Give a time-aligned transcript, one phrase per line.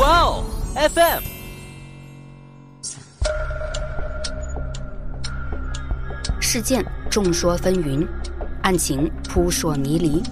[0.00, 1.22] 哇哦，FM。
[6.40, 8.08] 事件众说纷纭，
[8.62, 10.22] 案情扑朔迷离。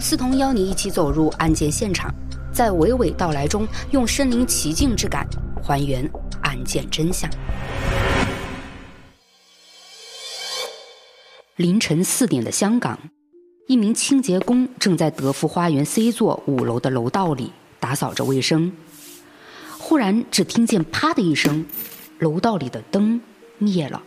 [0.00, 2.10] 思彤邀你一起走入案件现场，
[2.50, 5.28] 在娓娓道来中，用身临其境之感
[5.62, 6.10] 还原
[6.40, 7.28] 案件真相。
[11.56, 12.98] 凌晨四点的香港，
[13.68, 18.72] 一名清洁工正在德福花园 C 座五楼的楼道里打扫着卫生。
[19.86, 21.66] 忽然，只听见“啪”的一声，
[22.18, 23.20] 楼道里的灯
[23.58, 24.02] 灭了。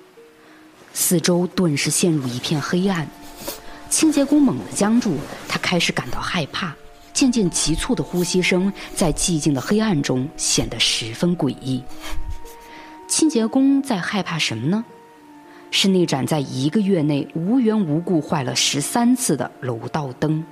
[0.91, 3.07] 四周顿时陷入一片黑暗，
[3.87, 5.13] 清洁工猛地僵住，
[5.47, 6.75] 他开始感到害怕，
[7.13, 11.83] 渐渐急促的呼吸声在寂静的黑暗中显得十分诡异。
[13.07, 14.83] 清洁工在害怕什么呢？
[15.69, 20.43] 是那盏在一个月内无缘无故坏了十三次的楼道灯。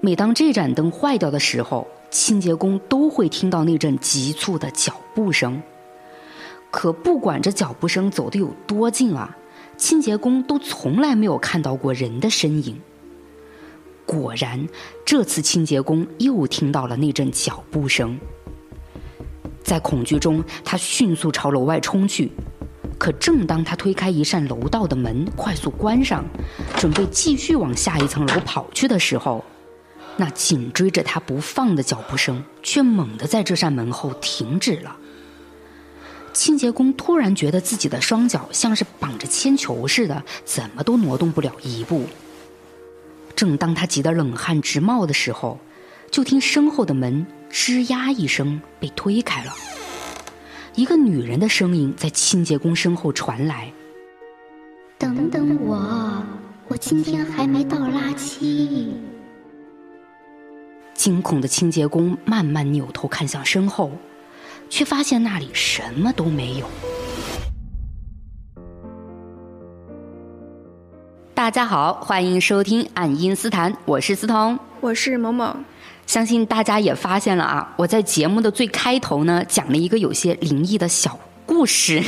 [0.00, 5.60] 每当这盏灯坏掉的时候，清洁工都会听到那阵急促的脚步声。
[6.70, 9.36] 可不管这脚步声走得有多近啊！
[9.76, 12.80] 清洁工都从来没有看到过人的身影。
[14.06, 14.68] 果然，
[15.04, 18.16] 这次清洁工又听到了那阵脚步声。
[19.64, 22.30] 在恐惧中，他迅速朝楼外冲去。
[22.96, 26.24] 可正当他推开一扇楼道的门，快速关上，
[26.76, 29.44] 准备继续往下一层楼跑去的时候，
[30.16, 34.96] 那紧追着他不放的脚步声却猛地在这扇门后停止了。
[36.32, 42.06] 清洁工突然觉得自己的双脚像是绑着铅球似的，怎么都挪动不了一步。
[43.36, 45.58] 正当他急得冷汗直冒的时候，
[46.10, 49.52] 就听身后的门吱呀一声被推开了，
[50.74, 53.72] 一个女人的声音在清洁工身后传来
[54.98, 56.22] ：“等等我，
[56.68, 58.88] 我今天还没倒垃圾。”
[60.94, 63.90] 惊恐的清洁工慢慢扭头看向身后。
[64.70, 66.66] 却发现那里什么都没有。
[71.32, 75.54] 大家好，欢迎收听《爱因斯坦》，我是思彤，我是某某。
[76.06, 82.02] 相信大家也发现了啊，我在节目的最开头呢，讲了一个有些灵异的小故事。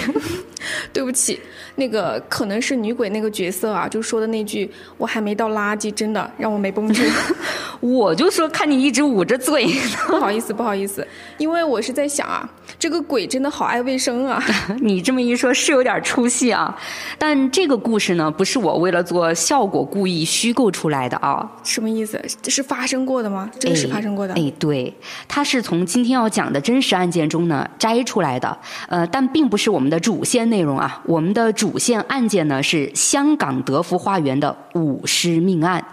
[0.92, 1.38] 对不起。
[1.78, 7.02] 那个可能是女鬼那个角色啊，就说的那句“我还没倒垃圾”，真的让我没绷住。
[7.80, 9.66] 我就说看你一直捂着嘴，
[10.08, 11.06] 不好意思，不好意思，
[11.36, 14.42] 因为我是在想啊，这个鬼真的好爱卫生啊。
[14.80, 16.74] 你这么一说，是有点出戏啊。
[17.18, 21.46] 但这个故事呢，不是我为了做效果故意虚构出来的啊。
[21.62, 22.18] 什么意思？
[22.40, 23.50] 这是发生过的吗？
[23.58, 24.32] 真的是发生过的？
[24.32, 24.94] 哎，对，
[25.28, 28.58] 它是从今天要讲的真实案件中呢摘出来的。
[28.88, 31.78] 呃，但并不是我们的主线内容啊，我们的主。
[31.78, 35.84] 线案件呢是香港德福花园的舞狮命案。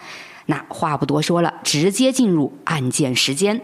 [0.48, 3.62] 那话不多说了，直接进入案件时间。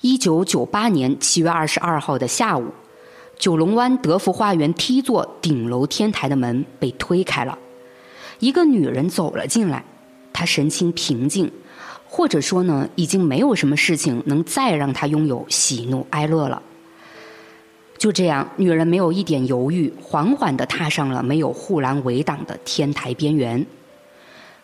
[0.00, 2.72] 一九九八年七月二十二号的下午，
[3.38, 7.58] 九龙湾德福花园 T 座顶楼天台的门被推开了，
[8.38, 9.84] 一个女人走了进来。
[10.32, 11.50] 她神情平静，
[12.06, 16.62] 或者说呢，已经没有什么事情能再让她拥有喜怒哀乐了。
[18.02, 23.64] 就这样，女人没有一点犹豫，缓缓地踏上了没有护栏围挡的天台边缘。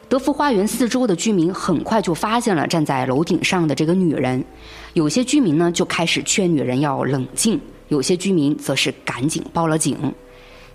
[0.09, 4.45] 德福花园四周的居民很快就发现了站在楼顶上的这个女人，
[4.93, 9.97] 有些居民呢就开始劝女人要冷静，有些居民则是赶紧报了警。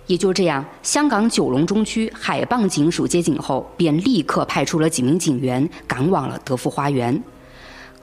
[0.06, 7.22] 也就这样，香港九龙中区海傍警署接警后，便立刻派出了几名警员赶往了德福花园。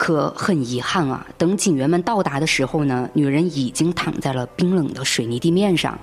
[0.01, 5.95] 可很遗憾啊，等警员们到达的时候呢，女人已经躺在了冰冷的水泥地面上，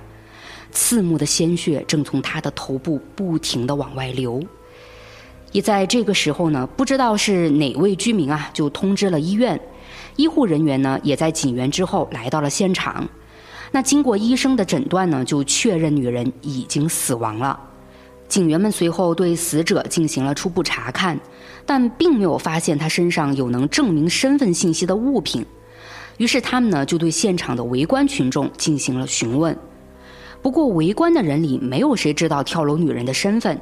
[0.70, 4.41] 刺目的鲜血正从她的头部不停的往外流。
[5.50, 9.60] 也在这个时候呢，不知道是哪位居民啊，就通知了医院，
[10.14, 13.04] 医护人员呢也在警员之后来到了现场。
[13.72, 17.58] 那经过医生的诊断呢，就确认女人已经死亡了。
[18.28, 21.19] 警员们随后对死者进行了初步查看。
[21.66, 25.44] 但并没有发现他身上有能证明身份信息的物品，
[26.17, 29.55] 于是他们呢就对现场的围观群众进行了询问。
[30.41, 33.61] 不过围观的人里没有谁知道跳楼女人的身份，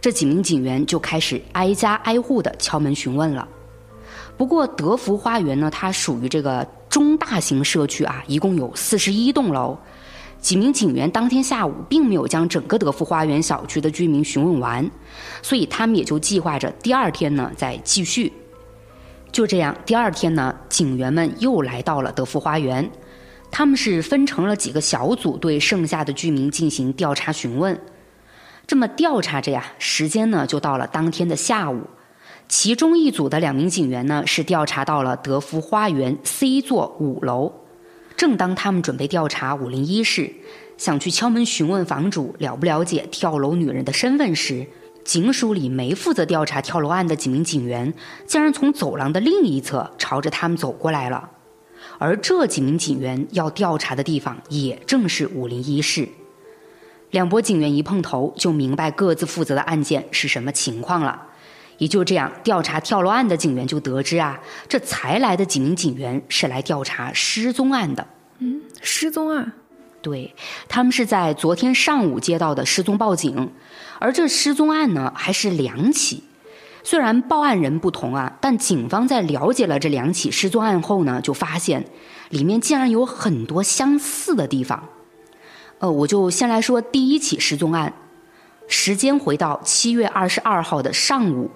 [0.00, 3.46] 这几名警员就开始挨家挨户的敲门询问了。
[4.36, 9.78] 不过德福花园呢，它属于这个中大型社区啊，一共有四十一栋楼。
[10.40, 14.88] 几名警员当天下午并没有将整个德福花园小区的居民询问完，
[15.42, 18.32] 所以他们也就计划着第二天呢再继续。
[19.30, 22.88] 就这样，第二天呢，警员们又来到了德福花园，
[23.50, 27.78] 他们是分成了几个小组，对剩下的居民进行调查询问。
[28.66, 31.82] 这么调查着呀，时间呢就到了当天的下午，
[32.48, 37.52] 其中一组的两名警员呢，是调查到了德福花园 C 座五楼。
[38.18, 40.28] 正当他们准备调查五零一室，
[40.76, 44.66] 想去敲门询问房主了不了解跳楼女人的身份时，
[45.04, 47.94] 警署里没负责调查跳楼案的几名警员，
[48.26, 51.30] 竟然从走廊的另一侧朝着他们走过来了。
[51.98, 56.08] 而这几名警员要调查的地方，也正是五零一室。
[57.12, 61.27] 两拨警员一碰头，就明白各自负责的案件是什么情况了。
[61.78, 64.38] 也就这样，调查跳楼案的警员就得知啊，
[64.68, 68.06] 这才来的几名警员是来调查失踪案的。
[68.40, 69.52] 嗯，失踪案，
[70.02, 70.34] 对
[70.68, 73.50] 他们是在昨天上午接到的失踪报警，
[73.98, 76.24] 而这失踪案呢还是两起。
[76.82, 81.84] 虽然报案人不同啊，但警方在了解了这两起失踪案后呢，就发现
[82.30, 84.88] 里面竟然有很多相似的地方。
[85.78, 87.92] 呃，我就先来说第一起失踪案，
[88.66, 91.50] 时间回到七月二十二号的上午。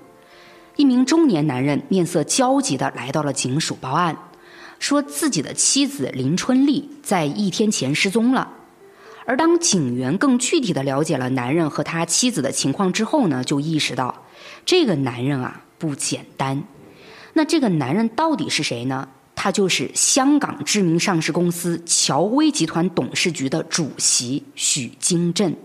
[0.77, 4.17] 一名中年男人面色焦急地来到了警署报案，
[4.79, 8.51] 说自己的妻子林春丽在一天前失踪了。
[9.25, 14.25] 而当警员更具体地了解了男人和他妻子的情况之后呢，就意识到
[14.65, 16.65] 这个男人啊不简单。
[17.35, 19.09] 那这个男人到底是谁呢？
[19.35, 25.57] 他就是香港知名上市公司乔威集团董事局的主席许金镇。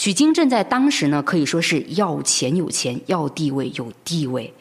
[0.00, 4.54] 许金镇在当时呢，可以说是要钱有钱，要地位有地位。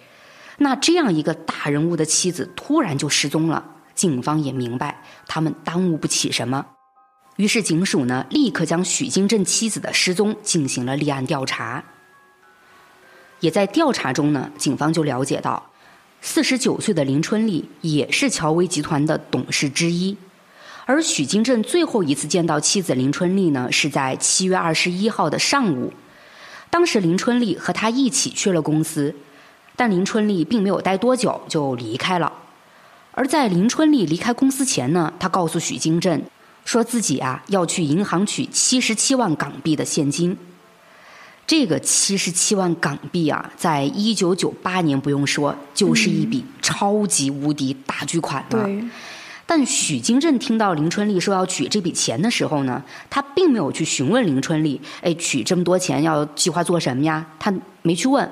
[0.57, 3.63] 那这样一个大人物的妻子突然就失踪了，
[3.95, 6.65] 警方也明白他们耽误不起什么，
[7.37, 11.85] 于是警署呢立刻将许金镇妻子的失踪进行了立案调查。
[13.39, 15.71] 也在调查中呢，警方就了解到，
[16.19, 20.17] 四十九岁的林春丽也是乔威集团的董事之一。
[20.89, 25.93] 而许金镇最后一次见到妻子林春丽呢，是在七月二十一号的上午。
[26.71, 29.13] 当时林春丽和他一起去了公司，
[29.75, 32.33] 但林春丽并没有待多久就离开了。
[33.11, 36.23] 而在林春丽离开公司前呢，他告诉许金镇，
[36.65, 40.35] 说自己啊要去银行取七十七万港币的现金。
[41.45, 48.63] 这个七十七万港币啊，在一九九八年不用说，就是一笔超级无敌大巨款了。
[48.63, 48.83] 对。
[49.49, 57.25] 但许金镇听到林春丽说要取这笔钱的时候呢，他并没有去询问林春丽，哎，取这么多钱要计划做什么呀？
[57.39, 57.51] 他
[57.81, 58.29] 没去问。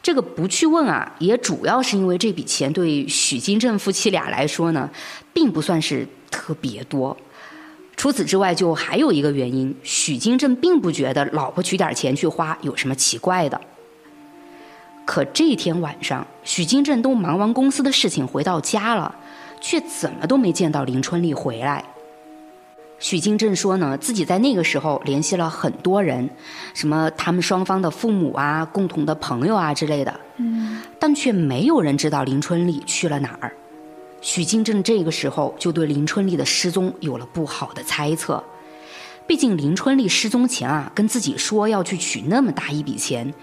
[0.00, 4.88] 这个不去问啊，也主要是因为这笔钱对许金镇夫妻俩来说呢，
[5.32, 7.16] 并不算是特别多。
[7.96, 13.60] 除此之外，就还有一个原因，许金镇并不觉得老婆取点钱去花有什么奇怪的。
[15.04, 19.12] 可这天晚上，许金镇都忙完公司的事情回到家了。
[19.62, 21.82] 却怎么都没见到林春丽回来。
[22.98, 26.28] 许金正说呢，自己在那个时候联系了很多人，
[26.74, 33.52] 什么他们双方的父母啊、共同的朋友啊之类的，嗯，但却没有人知道林春丽去了哪儿。
[34.20, 38.42] 许金正这个时候就对林春丽的失踪有了不好的猜测，
[39.26, 43.34] 毕竟林春丽失踪前啊，跟自己说要去取那么大一笔钱，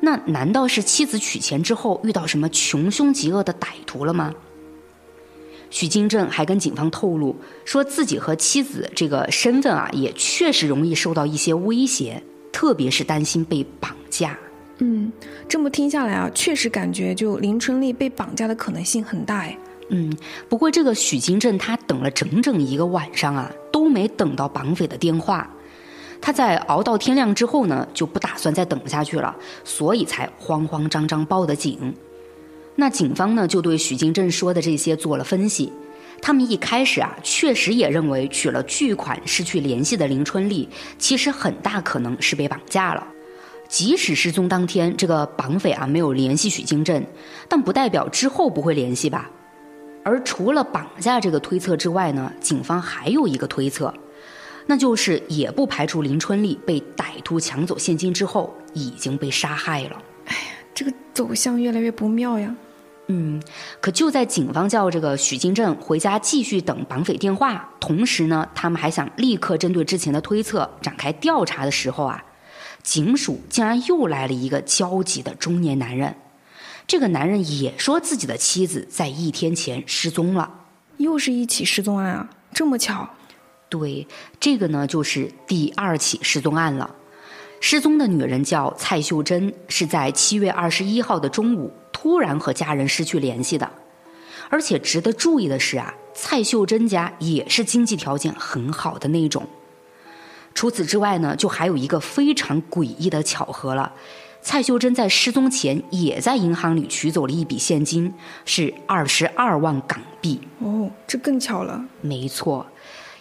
[0.00, 4.34] 那难道是妻子取钱之后遇到什么穷凶极恶的歹徒了吗？
[5.74, 7.34] 许金正还跟警方透露，
[7.64, 12.22] 说自己和妻子这个身份啊，也确实容易受到一些威胁，
[12.52, 14.38] 特别是担心被绑架。
[14.78, 15.12] 嗯，
[15.48, 19.58] 这么听下来啊，确实感觉就林春丽被绑架的可能性很大哎。
[19.88, 20.16] 嗯，
[20.48, 25.50] 不过这个许金正他等了整整一个晚上啊，都没等到绑匪的电话。
[26.20, 29.34] 他在熬到天亮之后呢，就不打算再等下去了，
[29.64, 31.92] 所以才慌慌张张报的警。
[32.76, 35.72] 那警方呢，就对许金振说的这些做了分析。
[36.20, 43.06] 他们一开始啊，确实也认为取了巨款失去联系的林春丽，其实很大可能是被绑架了。
[43.68, 47.04] 即使失踪当天这个绑匪啊没有联系许金振，
[47.48, 49.30] 但不代表之后不会联系吧？
[50.02, 53.92] 而除了绑架这个推测之外呢，警方还有一个推测，
[54.66, 60.02] 那就是也不排除林春丽被歹徒抢走现金之后已经被杀害了。
[60.26, 60.42] 哎呀，
[60.74, 62.54] 这个走向越来越不妙呀！
[63.08, 63.42] 嗯，
[63.82, 72.24] 可就在警方叫这个许金镇回家继续等绑匪电话，同时呢，他们还想立刻针对之前的推测展开调查的时候啊，
[72.82, 76.16] 警署竟然又来了一个焦急的中年男人。
[76.86, 80.50] 这个男人也说自己的妻子在一天前失踪了，
[80.96, 83.10] 又是一起失踪案啊，这么巧？
[83.68, 84.06] 对，
[84.40, 86.94] 这个呢就是第二起失踪案了。
[87.66, 91.72] 失踪的女人叫蔡秀珍，是在七月二十一号的中午。
[91.90, 93.70] 突然和家人失去联系的，
[94.50, 99.46] 而且值得注意的是啊，蔡秀珍家也是经济条件很好的那种。
[100.54, 103.90] 除此之外呢，就还有一个非常诡异的巧合了，
[104.42, 108.12] 蔡秀珍在失踪前也在银行里取走了一笔现金，
[108.44, 110.38] 是二十二万港币。
[110.58, 111.82] 哦，这更巧了。
[112.02, 112.66] 没错，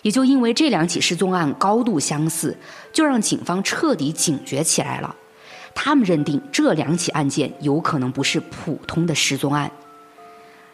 [0.02, 2.58] 也就因为这两起失踪案高度相似，
[2.94, 5.14] 就让警方彻底警觉起来了。
[5.76, 9.70] 他们认定这两起案件有可能不是普通的失踪案。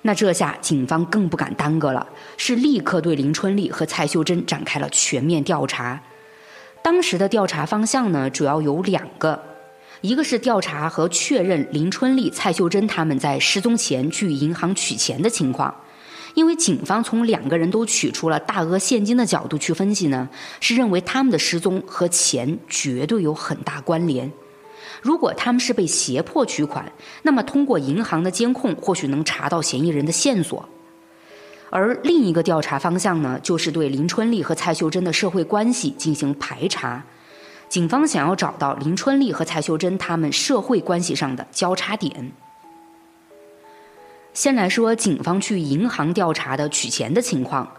[0.01, 2.07] 那这下警方更不敢耽搁了，
[2.37, 6.01] 是立刻对林春丽和蔡秀珍展开了全面调查。
[6.81, 9.43] 当时的调查方向呢，主要有两个，
[9.99, 15.75] 一个是调查和确认林春丽、蔡秀珍他们在失踪前去银行取钱的情况，
[16.33, 24.31] 因为警方从两个人都取出了大额现金的角度去分析呢，是认为他们的失踪和钱绝对有很大关联。
[25.01, 30.67] 如果他们是被胁迫取款，那么通过银行的监控，或许能查到嫌疑人的线索。
[31.69, 37.03] 而另一个调查方向呢，就是对林春丽和蔡秀珍的社会关系进行排查。
[37.69, 42.31] 警方想要找到林春丽和蔡秀珍他们社会关系上的交叉点。
[44.33, 47.69] 先来说警方去银行调查的取钱的情况。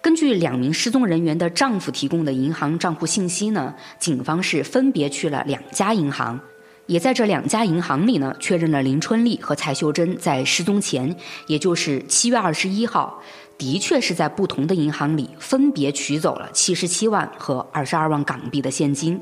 [0.00, 6.38] 根据两名失踪人员的丈夫提供的银行账户信息呢，警方是分别去了两家银行。
[6.86, 11.14] 也在这两家银行里呢，确认了林春丽和蔡秀珍在失踪前，
[11.46, 13.20] 也就是七月二十一号，
[13.58, 19.20] 的确是在不同的银行里分别取走了七十七万和二十二万港币的现金。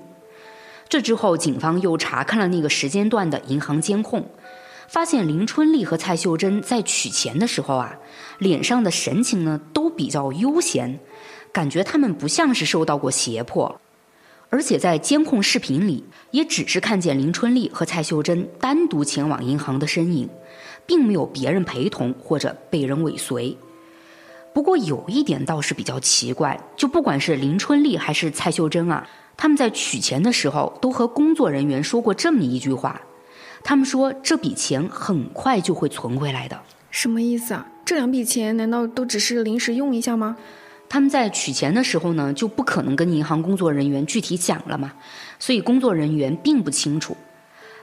[0.88, 4.24] 这之后，警方又查看了那个时间段的银行监控，
[4.88, 7.96] 发现林春丽和蔡秀珍在取钱的时候啊，
[8.38, 10.98] 脸上的神情呢都比较悠闲，
[11.52, 13.80] 感觉他们不像是受到过胁迫。
[14.48, 20.28] 而且在监控视频里，也只是看见林春丽和蔡秀珍单独前往银行的身影，
[20.86, 23.56] 并没有别人陪同或者被人尾随。
[24.54, 33.00] 不过有一点倒是比较奇怪，就不管是林春丽还是蔡秀珍啊，他们在取钱的时候都和工作人员说过这么一句话：
[33.66, 36.56] 他们说这笔钱很快就会存回来的。
[36.92, 37.66] 什么意思啊？
[37.84, 40.36] 这两笔钱难道都只是临时用一下吗？
[40.88, 44.92] 他们在取钱的时候呢，就不可能跟银行工作人员具体讲了嘛，
[45.40, 47.16] 所以工作人员并不清楚。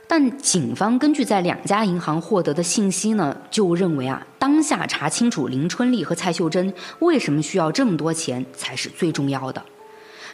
[0.08, 9.62] 但警方根据在两家银行获得的信息呢，就认为啊，当下查清楚林春丽和蔡秀珍为什么需要这么多钱才是最重要的。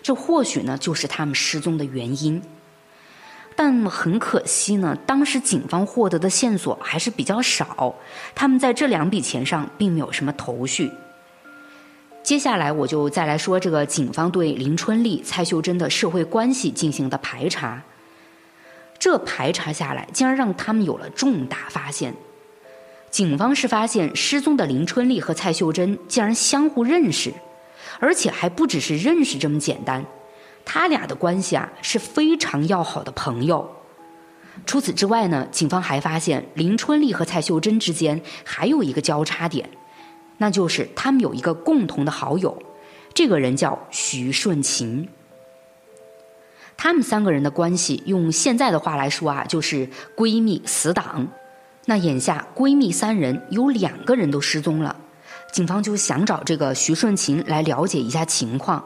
[0.03, 2.39] 这或许呢，就是他们失踪的原因。
[3.61, 7.93] 但很可惜呢，当时警方获得的线索还是比较少，
[8.33, 10.89] 他们在这两笔钱上并没有什么头绪。
[12.23, 17.83] 接下来我就再来说这个警方对林春丽、蔡秀珍的社会关系进行的排查。
[18.97, 22.13] 这排查下来，竟然让他们有了重大发现。
[23.09, 27.33] 警方是发现失踪的林春丽和蔡秀珍竟然相互认识，
[27.99, 30.05] 而且还不只是认识这么简单，
[30.65, 33.69] 他俩的关系啊是非常要好的朋友。
[34.65, 39.69] 除此之外呢，警方还发现林春丽和蔡秀珍之间还有一个交叉点。
[40.37, 42.61] 那就是他们有一个共同的好友，
[43.13, 45.07] 这个人叫徐顺琴。
[46.77, 51.27] 他们三个人的关系，用现在的话来说啊，就是闺蜜死党。
[51.85, 54.95] 那眼下闺蜜三人有两个人都失踪了，
[55.51, 58.83] 警方就想找这个徐顺琴来了解一下情况。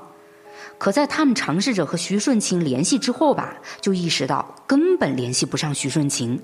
[0.84, 6.38] 可在他们尝试着和徐顺琴联系之后吧，就意识到根本联系不上徐顺琴，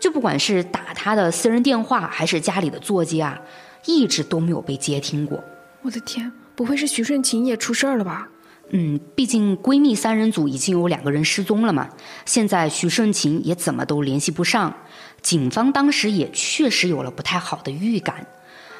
[0.00, 3.38] 就不管是打他的私人电话，还是家里的座机啊。
[3.84, 5.44] 一直都没有被接听过。
[5.82, 8.26] 我的天，不会是徐顺琴也出事儿了吧？
[8.70, 11.90] 嗯，毕竟闺蜜三人组已经有两个人失踪了嘛。
[12.24, 14.74] 现在徐顺琴也怎么都联系不上，
[15.20, 18.26] 警方当时也确实有了不太好的预感。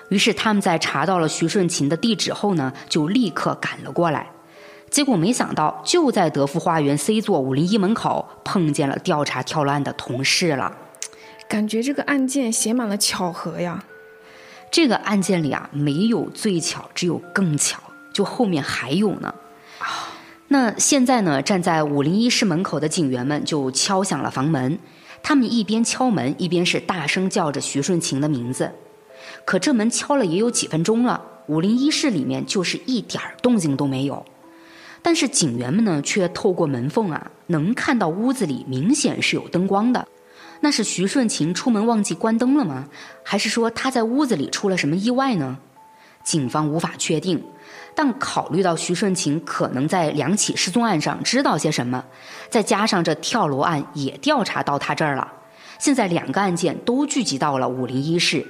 [0.09, 4.27] 于是他们在查到了徐顺琴的地址后呢，就立刻赶了过来。
[4.91, 10.77] 结果没想到，就在德福花园 C 座五零一门口碰见了调查跳楼案的同事了。
[11.49, 13.85] 感觉这个案件写满了巧合呀。
[14.71, 17.81] 这个案件里啊，没有最巧，只有更巧。
[18.13, 19.35] 就后面还有呢。
[19.79, 20.09] 啊，
[20.49, 24.79] 那现在呢，站在五零一室门口的警员们就敲响了房门。
[25.23, 28.73] 他们一边敲门，一边是大声叫着徐顺琴的名字。
[29.45, 34.25] 可这门敲了也有几分钟了，五零一室里面就是一点动静都没有。
[35.03, 40.07] 但是警员们呢，却透过门缝啊，能看到屋子里明显是有灯光的。
[40.61, 42.89] 那是徐顺琴出门忘记关灯了吗？
[43.23, 45.59] 还是说他在屋子里出了什么意外呢？
[46.25, 47.43] 警方无法确定，
[47.95, 52.05] 但考虑到徐顺琴可能在两起失踪案上知道些什么，
[52.51, 55.33] 再加上这跳楼案也调查到他这儿了，
[55.79, 58.45] 现在两个案件都聚集到了五零一室，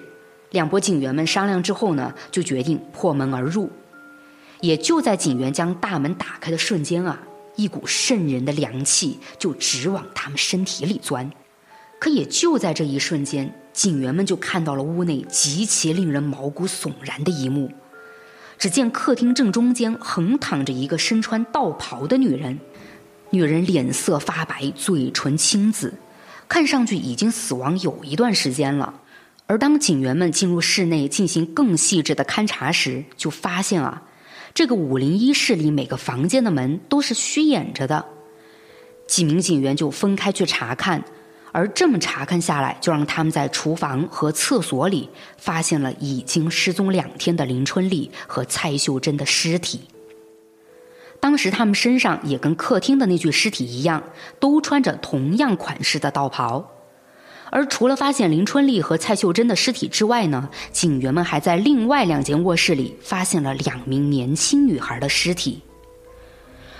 [0.50, 3.70] 两拨警员们商量之后呢，就决定破门而入。
[4.60, 7.20] 也就在警员将大门打开的瞬间啊，
[7.56, 11.30] 一股渗人的凉气就直往他们身体里钻。
[12.00, 17.70] 可也就在这一瞬间，警员们就看到了屋内极其令人毛骨悚然的一幕。
[18.56, 22.58] 只见客厅正中间横躺着一个身穿道袍的女人，
[23.30, 25.94] 女人脸色发白，嘴唇青紫，
[26.48, 28.94] 看上去已经死亡有一段时间了。
[29.46, 34.02] 而当警员们进入室内进行更细致的勘查时，就发现啊，
[34.54, 38.04] 这个五零一室里每个房间的门都是虚掩着的。
[39.06, 41.02] 几名警员就分开去查看，
[41.52, 49.80] 而这么查看下来，就让他们在厨房和厕所里发现了已经失踪两天的林春丽和蔡秀珍的尸体。
[51.20, 54.02] 当时他们身上也跟客厅的那具尸体一样，
[54.38, 56.70] 都穿着同样款式的道袍。
[57.50, 65.62] 而除了发现林春丽和蔡秀珍的尸体之外呢，警员们还在另外两间卧室里发现了两名年轻女孩的尸体。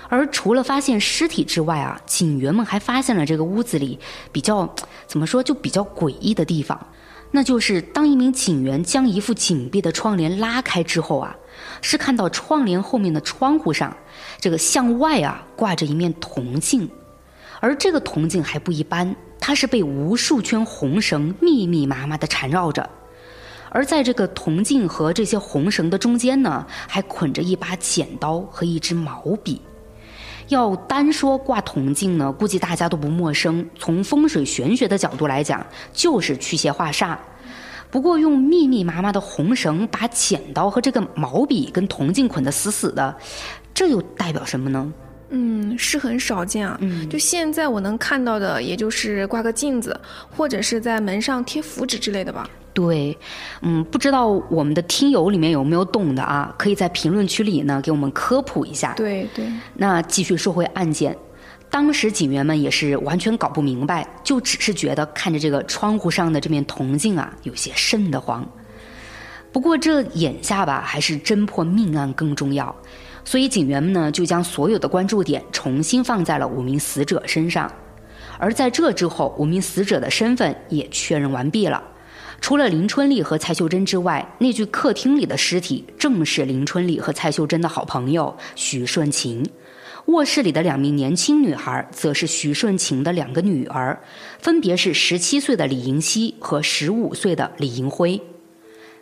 [0.07, 3.99] 而除了发现尸体之外啊，警员们还发现了这个屋子里
[4.31, 4.67] 比较
[5.05, 6.87] 怎么说就比较诡异的地方，
[7.29, 11.35] 那就是当一名警员将一副紧闭的窗帘拉开之后啊，
[11.81, 13.95] 是看到窗帘后面的窗户上，
[14.39, 16.89] 这个向外啊挂着一面铜镜，
[17.59, 19.15] 而这个铜镜还不一般。
[19.39, 22.87] 它是被无数圈红绳密密麻麻的缠绕着，
[23.69, 29.61] 而在这个铜镜和这些红绳的中间呢，还捆着一把剪刀和一支毛笔。
[30.49, 33.67] 要单说挂铜镜呢，估计大家都不陌生。
[33.77, 37.15] 从风水玄学的角度来讲，就是驱邪化煞。
[37.91, 43.15] 不过用密密麻麻的红绳把剪刀和这个毛笔跟铜镜捆得死死的，
[43.73, 44.91] 这又代表什么呢？
[45.29, 46.77] 嗯，是很少见啊。
[46.81, 52.49] 嗯，就现在我能看到的，也就是挂个镜子，或者是在门上贴符纸之类的吧。
[52.73, 53.17] 对，
[53.61, 56.53] 嗯，不知道我们的听友里面有没有懂的啊？
[56.57, 58.93] 可以在评论区里呢给我们科普一下。
[58.93, 59.45] 对对。
[59.73, 61.17] 那继续说回案件，
[61.69, 68.47] 当时警员们也是完全搞不明白，就只是觉得看着这个窗户上的这面铜镜啊，有些瘆得慌。
[69.51, 72.73] 不过这眼下吧，还是侦破命案更重要。
[73.23, 77.71] 所以警员们呢，就将所有的关注点重新放在了五名死者身上，
[78.37, 81.83] 而在这之后，五名死者的身份也确认完毕了。
[82.41, 89.45] 除了林春丽和蔡秀珍之外，那具客厅里的尸体正是林春丽和蔡秀珍的好朋友徐顺琴。
[90.05, 94.01] 卧室里的两名年轻女孩，则是徐顺琴的两个女儿，
[94.39, 98.19] 分别是十七岁的李银熙和十五岁的李银辉。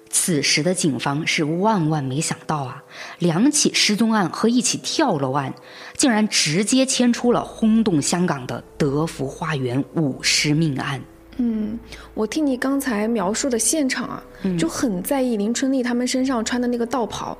[0.09, 2.83] 此时的警方是万万没想到啊，
[3.19, 5.53] 两起失踪案和一起跳楼案，
[5.95, 11.01] 竟然直接牵出了轰动香港的德福花园舞狮命案。
[11.37, 11.77] 嗯，
[12.13, 14.23] 我听你刚才描述的现场啊，
[14.57, 17.37] 就很在意林春丽他们身上穿的那个道袍，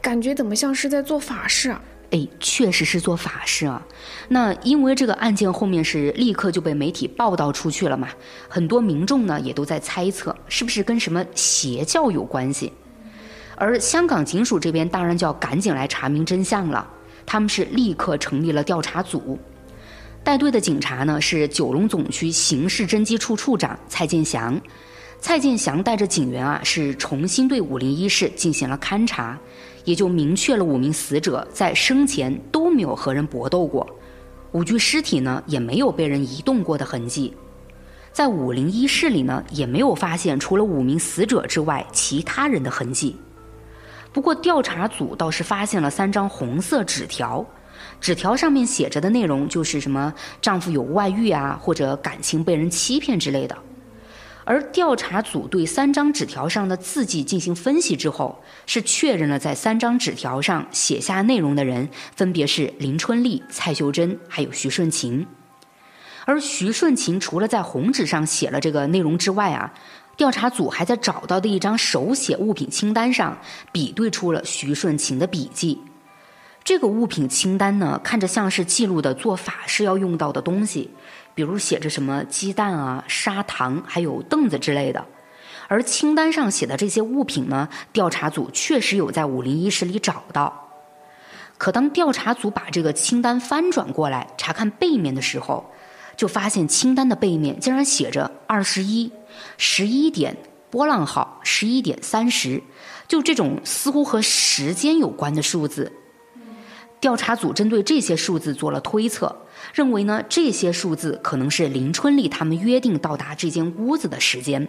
[0.00, 1.82] 感觉怎么像是在做法事啊？
[2.10, 3.84] 哎，确实是做法事啊。
[4.28, 8.08] 那因为这个案件后面是立刻就被媒体报道出去了嘛，
[8.48, 12.72] 很多民众呢也都在猜测是不是跟什么邪教有关系。
[13.56, 16.86] 而香港警署这边当然就要赶紧来查明真相了，
[17.24, 19.38] 他们是立刻成立了调查组，
[20.22, 24.60] 带队的警察呢是九龙总区刑事侦缉处处长蔡建祥。
[25.20, 29.38] 蔡建祥带着警员啊是重新对五零一室进行了勘查。
[29.84, 33.86] 也就明确了五名死者在生前都没有和人搏斗过，
[34.52, 37.34] 五具尸体呢也没有被人移动过的痕迹，
[38.12, 43.16] 在五零一室里呢也没有发现除了五名死者之外其他人的痕迹。
[44.12, 47.44] 不过调查组倒是发现了三张红色纸条，
[48.00, 53.58] 纸条上面写着的内容就是什么丈夫有外遇啊，或者感情被人欺骗之类的。
[54.44, 65.26] 而调查组对三张纸条上的字迹进行分析之后，是确认了在三张纸条上写下内容的人分别是林春丽、蔡秀珍还有徐顺琴。
[66.26, 69.72] 而徐顺琴除了在红纸上写了这个内容之外啊，
[70.16, 73.38] 调查组还在找到的一张手写物品清单上
[73.72, 75.80] 比对出了徐顺琴的笔迹。
[76.62, 80.90] 这个物品清单呢，看着像是记录的做法事要用到的东西。
[81.34, 85.04] 比如写着什么鸡蛋啊、砂糖，还有凳子之类的，
[85.66, 90.70] 而清单上写的这些物品呢，调查组确实有在五零一室里找到。
[91.58, 95.72] 可当调查组把这个清单翻转过来查看背面的时候，
[96.16, 99.10] 就发现清单的背面竟然写着二十一、
[99.56, 100.36] 十一点、
[100.70, 102.62] 波浪号、十一点三十，
[103.08, 105.92] 就这种似乎和时间有关的数字。
[107.00, 109.43] 调查组针对这些数字做了推测。
[109.72, 114.68] 认为呢，这些数字可能是林春丽他们约定到达这间屋子的时间。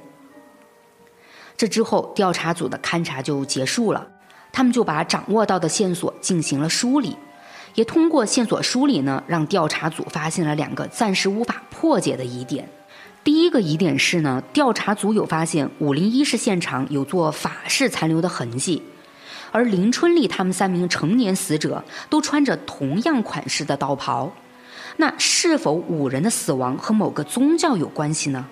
[1.57, 4.07] 这之后，调查组的勘查就结束了，
[4.51, 7.15] 他们就把掌握到的线索进行了梳理，
[7.75, 12.69] 也通过线索梳理呢，让调查组发现了两个暂时无法破解的疑点。
[13.23, 18.83] 第一个疑点是呢，调查组有发现武林一室现场有做法式残留的痕迹，
[19.51, 24.31] 而林春丽他们三名成年死者都穿着同样款式的道袍，
[24.97, 28.47] 那是否五人的死亡和某个宗教有关系呢？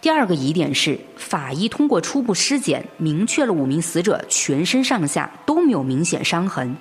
[0.00, 6.76] 第二个疑点是，法医通过初步尸检明确了五名死者全身上下都没有明显伤痕，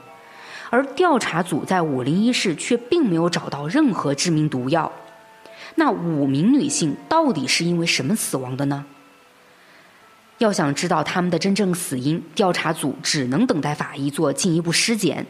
[0.70, 4.92] 而调查组在五零一室却并没有找到任何致命毒药。
[5.76, 8.86] 那五名女性到底是因为什么死亡的呢？
[10.38, 15.26] 要想知道他们的真正死因，调查组只能等待法医做进一步尸检。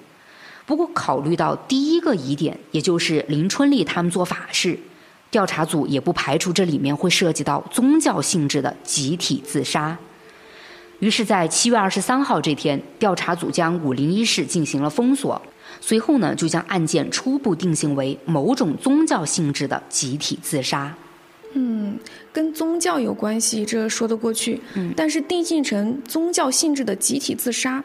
[0.67, 4.77] 不过，考虑到第一个疑点，也就是林春丽他们做法事，
[5.31, 9.97] 调查组也不排除这里面会涉及到宗教性质的集体自杀。
[10.99, 15.41] 于是，在七月二十三号这天，调查组将五零一室进行了封锁。
[15.79, 20.93] 随后呢，就将案件初步定性为某种宗教性质的集体自杀。
[21.53, 21.97] 嗯，
[22.33, 24.59] 跟宗教有关系，这说得过去。
[24.73, 27.81] 嗯，但是定性成宗教性质的集体自杀，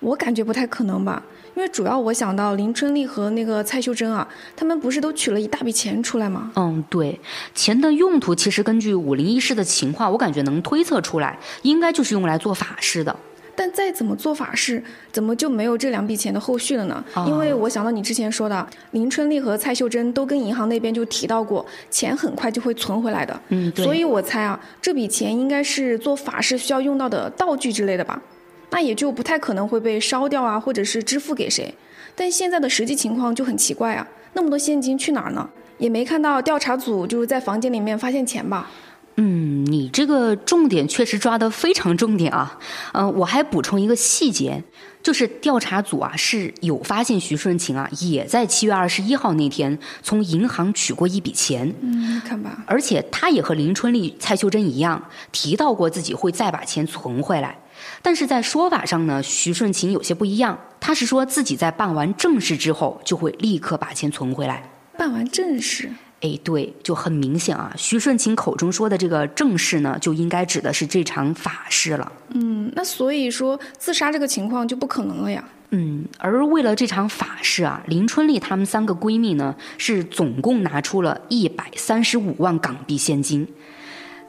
[0.00, 1.22] 我感觉不太可能吧？
[1.54, 6.50] 因为主要我想到林春丽和那个蔡秀珍啊，他们不是都取了一大笔钱出来吗？
[6.56, 7.20] 嗯，对，
[7.54, 13.14] 钱的用途其实根据武林一师的情况，我感觉能推测出来，应该就是用来做法事的。
[13.56, 14.82] 但再怎么做法事，
[15.12, 17.04] 怎么就没有这两笔钱的后续了呢？
[17.26, 23.38] 因为我想到你之前说的，林春丽和蔡秀珍都跟银行那边就提到过，钱很快就会存回来的。
[23.48, 23.84] 嗯，对。
[23.84, 28.22] 所以我猜啊，这笔钱应该是做法事需要用到的道具之类的吧？
[28.70, 31.74] 那也就不太可能会被烧掉啊，或者是支付给谁。
[32.14, 35.48] 但现在的实际情况就很奇怪啊，那么多现金去哪儿呢？
[35.78, 38.70] 也没看到调查组就是在房间里面发现钱吧？
[39.16, 42.58] 嗯，你这个重点确实抓得非常重点啊。
[42.92, 44.62] 嗯，我还补充一个细节，
[45.02, 51.74] 就是调查组啊是有发现徐顺琴啊也在七月二十一号那天从银行取过一笔钱。
[51.80, 52.62] 嗯，看吧。
[52.66, 55.02] 而且他也和林春丽、蔡秀珍一样
[55.32, 57.58] 提到过自己会再把钱存回来，
[58.02, 60.58] 但是在说法上呢，徐顺琴有些不一样。
[60.80, 64.68] 他是说自己在办完正事之后就会立刻把钱存回来。
[64.96, 65.90] 办完正事。
[66.22, 67.72] 哎，对，就很明显啊。
[67.76, 72.12] 徐顺琴口中说的这个正事呢，就应该指的是这场法事了。
[72.30, 75.42] 嗯，那所以说自杀这个情况就不可能了呀。
[75.70, 83.46] 嗯，而为了这场法事啊，林春丽她们三个闺蜜呢，是总共拿出了一百三十五万港币现金。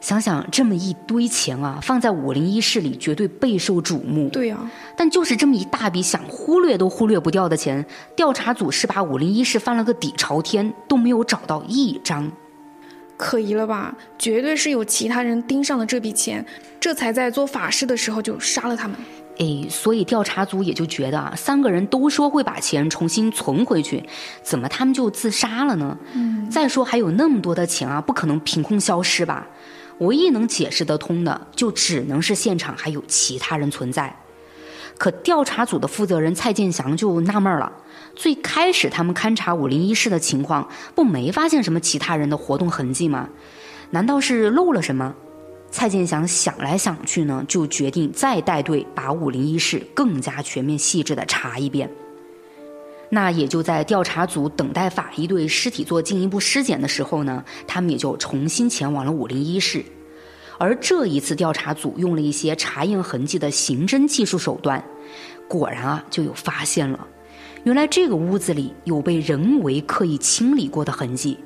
[0.02, 4.28] 想想这么一堆钱啊，放在五零一室里绝对备受瞩目。
[4.30, 4.58] 对呀，
[4.98, 7.86] 但就是这么一大笔想忽略都忽略不掉的钱，
[8.16, 12.30] 调查组是把五零一室翻了个底朝天，都没有找到一张。
[13.16, 13.96] 可疑了吧？
[14.18, 16.44] 绝对是有其他人盯上了这笔钱，
[16.80, 18.98] 这才在做法事的时候就杀了他们。
[19.38, 24.04] 哎，所以调查组也就觉得啊，三个人都说会把钱重新存回去，
[24.42, 25.96] 怎么他们就自杀了呢？
[26.14, 29.48] 嗯，再说还有那么多的钱啊，不可能凭空消失吧？
[30.02, 34.16] 唯一能解释得通的，就只能是现场还有其他人存在。
[34.98, 37.72] 可调查组的负责人蔡建祥就纳闷了：
[38.16, 43.30] 最开始他们勘察武林一室的情况，不没发现什么其他人的活动痕迹吗？
[43.92, 45.14] 难道是漏了什么？
[45.70, 51.90] 蔡建祥想来想去呢，就决定再带队把武林一室更加全面细致的查一遍。
[53.14, 59.84] 那也就在调查组等待法医对尸体做进一步尸检的时候呢，他们也就重新前往了五零一室。
[60.58, 64.82] 而这一次调查组用了一些查验痕迹的刑侦技术手段，
[65.50, 67.06] 果然啊就有发现了，
[67.66, 71.38] 原来这个屋子里有被人为刻意清理过的痕迹，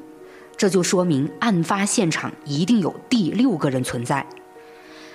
[0.55, 4.23] 这就说明案发现场一定有第六个人存在。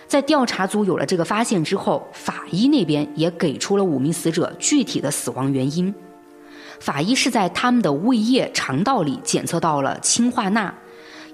[0.09, 5.95] 在调查组有了这个发现之后，法医那边也给出了五名死者具体的死亡原因。
[6.81, 10.75] 法医是在他们的胃液、肠道里检测到了氰化钠，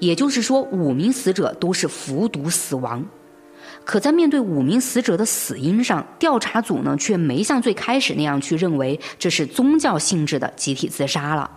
[0.00, 3.04] 也就是说，五名死者都是服毒死亡。
[3.84, 11.48] 可在面对五名死者的死因上，调查组呢却没像最开始那样去认为这是宗教性质的集体自杀了。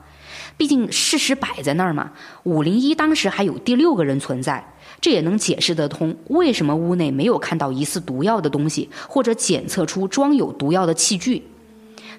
[0.56, 2.12] 毕竟事实摆在那儿嘛，
[2.44, 4.64] 五零一当时还有第六个人存在，
[5.02, 11.44] 这也能解释得通为什么屋内没有看到疑似毒药的东西，或者检测出装有毒药的器具。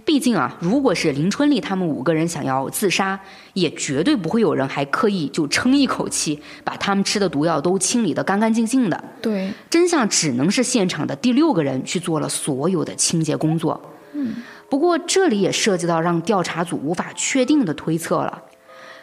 [0.04, 3.18] 毕竟啊，如果是林春丽他们五个人想要自杀，
[3.52, 9.04] 也绝对不会有人还刻意就撑一口气，把他们吃的毒药都清理得干干净净的。
[9.20, 13.80] 对，真相只能是现场的第六个人去做了所有的清洁工作。
[14.14, 14.36] 嗯，
[14.68, 18.42] 不过这里也涉及到让调查组无法确定的推测了，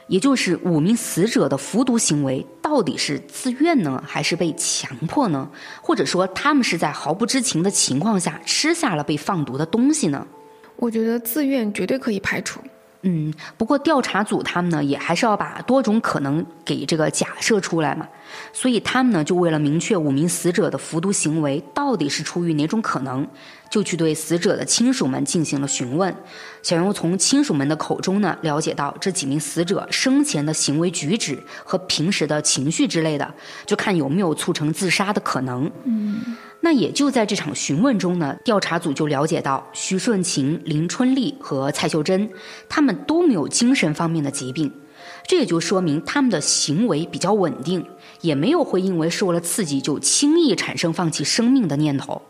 [0.08, 5.50] 也就是五名死者的服毒行为到底是自愿呢，还是被强迫呢？
[5.82, 10.26] 或者说他们是在毫不知情的情况下吃下了被放毒的东西呢？
[10.78, 12.60] 我觉得自愿绝对可以排除。
[13.04, 18.08] 嗯，不过调查组他们呢，也还是要把多种可能给这个假设出来嘛。
[18.52, 23.26] 所以他们呢，就为了明确五名死者的服毒行为到底是出于哪种可能，
[23.70, 26.14] 就去对死者的亲属们进行了询问，
[26.64, 33.32] 想要从亲属们的口中呢，了解到这几名死者生前的行为举止和平时的情绪之类的，
[33.66, 35.72] 就看有没有促成自杀的可能。
[35.86, 36.36] 嗯。
[36.68, 42.30] 那也就在这场询问中呢，调查组就了解到，徐顺琴、林春丽和蔡秀珍，
[42.68, 44.74] 他们都没有精神方面的疾病，
[45.26, 47.86] 这也就说明他们的行为比较稳定，
[48.20, 52.22] 也没有会因为受了刺激就轻易产生放弃生命的念头。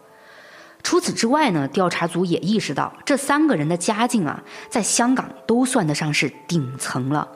[0.83, 7.27] 除此之外呢，调查组也意识到，这三个人的家境啊，在香港都算得上是顶层了。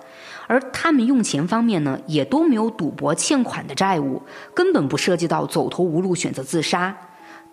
[0.52, 4.22] 而他们用钱方面呢，也都没有赌博欠款的债务，
[4.54, 6.94] 根本不涉及到走投无路选择自杀。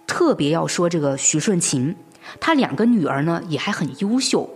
[0.04, 1.94] 特别要说这个徐顺琴，
[2.40, 4.50] 他两个女儿呢也还很优秀，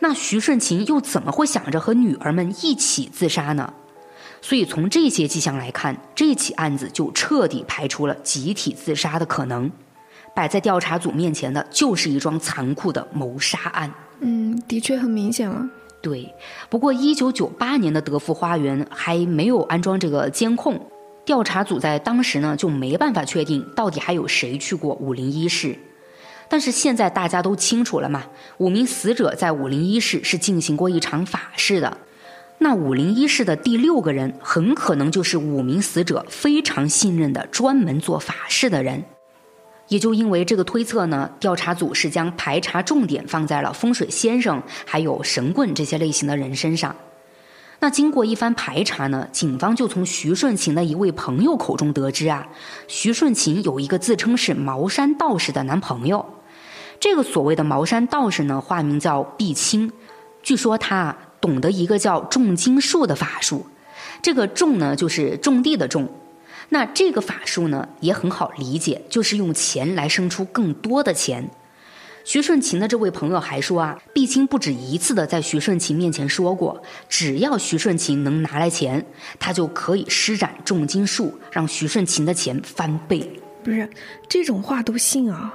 [0.00, 3.72] 那徐顺琴又怎么会想着和女儿们一起自杀呢？
[4.42, 9.70] 所以从这些迹象来看，这起案子就彻底排除了集体自杀的可能。
[10.34, 13.94] 摆在调查组面前的就是一桩残酷的谋杀案。
[14.18, 15.64] 嗯，的确很明显了。
[16.04, 16.34] 对，
[16.68, 20.78] 不过一九九八年的德福花园还没有安装这个监控，
[21.24, 25.74] 调查组在当时呢就没办法确定到底还有谁去过五零一室。
[26.46, 28.24] 但是现在大家都清楚了嘛，
[28.58, 31.96] 五名死者在五零一室是进行过一场法事的，
[32.58, 39.02] 那五零一室的第六个人很可能就是五名死者非常信任的专门做法事的人。
[39.94, 46.96] 也就因为这个推测呢，调查组是将排查重点放在了风水先生还有神棍这些类型的人身上。
[47.78, 52.48] 那经过一番排查呢，警方就从徐顺琴的一位朋友口中得知啊，
[52.88, 56.26] 徐顺琴有一个自称是茅山道士的男朋友。
[56.98, 59.92] 这个所谓的茅山道士呢，化名叫毕清，
[60.42, 63.64] 据说他懂得一个叫种金术的法术。
[64.20, 66.08] 这个种呢，就是种地的种。
[66.68, 71.50] 那这个法术呢也很好理解，就是用钱来生出更多的钱。
[72.24, 79.04] 徐顺琴的这位朋友还说啊，毕青不止一次的在徐顺琴面前说过，只要徐顺琴能拿来钱，
[79.38, 83.30] 他就可以施展重金术，让徐顺琴的钱翻倍。
[83.62, 83.88] 不是
[84.26, 85.54] 这种话都信啊？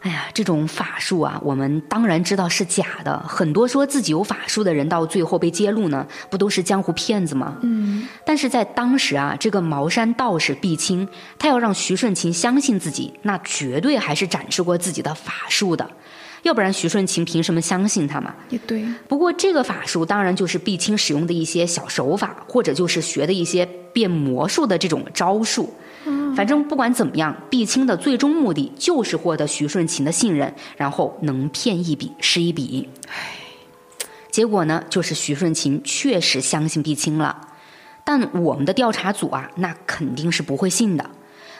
[0.00, 3.18] 哎呀，这种法术啊，我们当然知道是假的。
[3.28, 7.58] 很多说自己有法术的人，到最后被揭露呢，不都是江湖骗子吗？
[7.60, 8.08] 嗯。
[8.24, 11.06] 但是在当时啊，这个茅山道士毕青，
[11.38, 15.90] 他要让徐顺琴相信自己，那绝对还是展示过自己的法术的，
[16.44, 18.34] 要不然徐顺琴凭什么相信他嘛？
[18.48, 18.82] 也对。
[19.06, 25.74] 不过这个法术当然就是毕青使用的一些小手法，或者就是学的一些变魔术的这种招数。
[26.34, 32.88] 反正不管怎么样，毕青的最终目的就是获得徐顺琴的信任，然后能骗一笔是一笔。
[33.08, 33.32] 唉，
[34.30, 37.48] 结果呢，就是徐顺琴确实相信毕青了，
[38.04, 41.10] 但我们的调查组啊，那肯定是不会信的，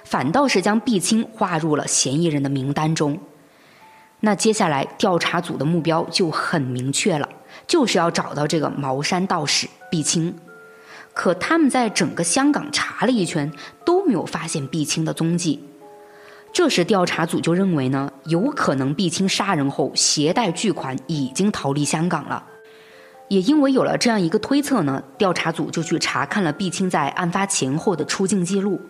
[0.05, 3.18] 反倒是将毕青划入了嫌疑人的名单中。
[4.20, 7.29] 那接下来调查组的目标就很明确了，
[7.66, 10.35] 就是要找到这个茅山道士毕青。
[11.12, 13.53] 可他们在整个香港查了一圈，
[13.85, 15.64] 都没有发现毕青的踪迹。
[16.53, 22.44] 这时调查组就认为呢，有可能毕青杀人后携带巨款已经逃离香港了。
[23.29, 28.81] 也因为有了这样一个推测呢，调查组就去查看了毕青在案发前后的出境记录。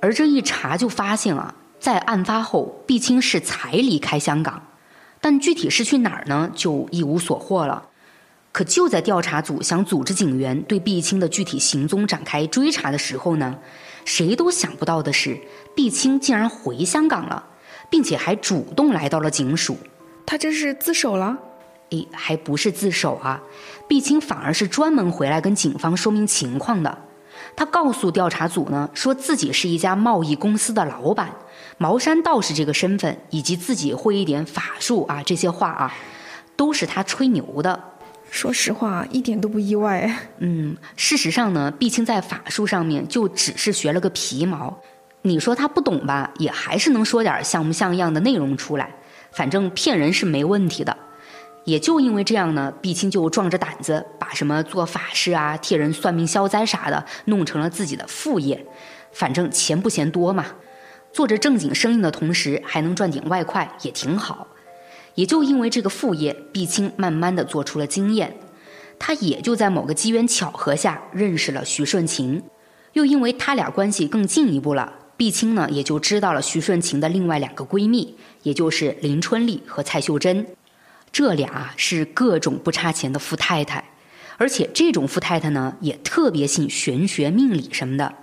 [0.00, 4.62] 而这一查就发现啊，在案发后毕青是才离开香港，
[5.20, 7.88] 但具体是去哪儿呢，就一无所获了。
[8.52, 13.58] 可就在调查组想组织警员对毕青的具体行踪展开追查的时候呢，
[14.04, 15.40] 谁都想不到的是，
[15.74, 17.44] 毕青竟然回香港了，
[17.88, 19.76] 并且还主动来到了警署。
[20.26, 21.38] 他这是自首了？
[21.90, 23.42] 诶，还不是自首啊！
[23.88, 26.98] 毕青反而是专门回来跟警方说明情况的。
[27.56, 31.32] 他告诉调查组呢，说自己是一家贸易公司的老板，
[31.78, 35.94] 茅山道士这个身份以及自己会一点法术啊，这些话啊，
[36.54, 37.82] 都是他吹牛的。
[38.30, 40.10] 说实话，一点都不意外。
[40.38, 44.80] 嗯，事实上呢，毕青在法术上面就只是学了个皮毛。
[45.22, 48.94] 你说他不懂吧，也还是能说点像不像样的内容出来。
[49.32, 50.96] 反正骗人是没问题的。
[51.64, 58.64] 也就因为这样呢，毕青就壮着胆子把什么做法事啊、替人算命消灾啥的弄成了自己的副业。
[59.12, 60.46] 反正钱不嫌多嘛，
[61.12, 64.46] 做着正经生意的同时还能赚点外快，也挺好。
[65.14, 68.36] 也就因为这个副业，毕青慢慢的做出了经验，
[68.98, 72.42] 他也就在某个机缘巧合下认识了徐顺琴，
[72.92, 80.46] 又因为他俩关系更进一步了，毕青呢也就知道了徐顺琴的另外两个闺蜜，也就是林春丽和蔡秀珍。
[81.12, 83.90] 这俩是各种不差钱的富太太，
[84.36, 88.14] 而且这种富太太呢，也特别信玄学、命理什么的。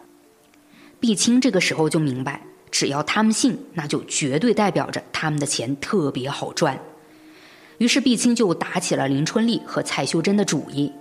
[1.00, 6.80] 碧清这个时候就明白，只要他们信，那就绝对代表着他们的钱特别好赚。
[7.78, 10.92] 于是碧清就打起了林春丽和蔡秀珍的主意。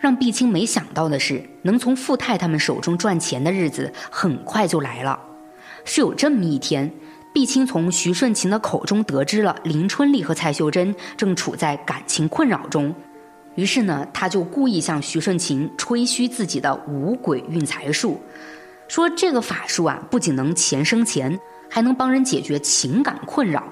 [0.00, 5.18] 让碧清没想到的是，能从富太太们手中赚钱的日子很快就来了。
[5.84, 6.92] 是有这么一天。
[7.34, 12.94] 碧清从徐顺琴的口中得知了林春丽和蔡秀珍正处在感情困扰中，
[13.54, 18.20] 于是呢，他就故意向徐顺琴吹嘘自己的五鬼运财术，
[18.92, 23.66] 说这个法术啊，不仅能钱生钱，还能帮人解决情感困扰。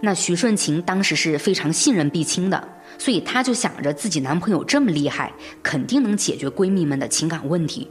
[0.00, 5.32] 那徐顺琴当时是非常信任碧青的，所以她就想着自己男朋友这么厉害，
[5.62, 7.88] 肯定能解决闺蜜们的情感问题，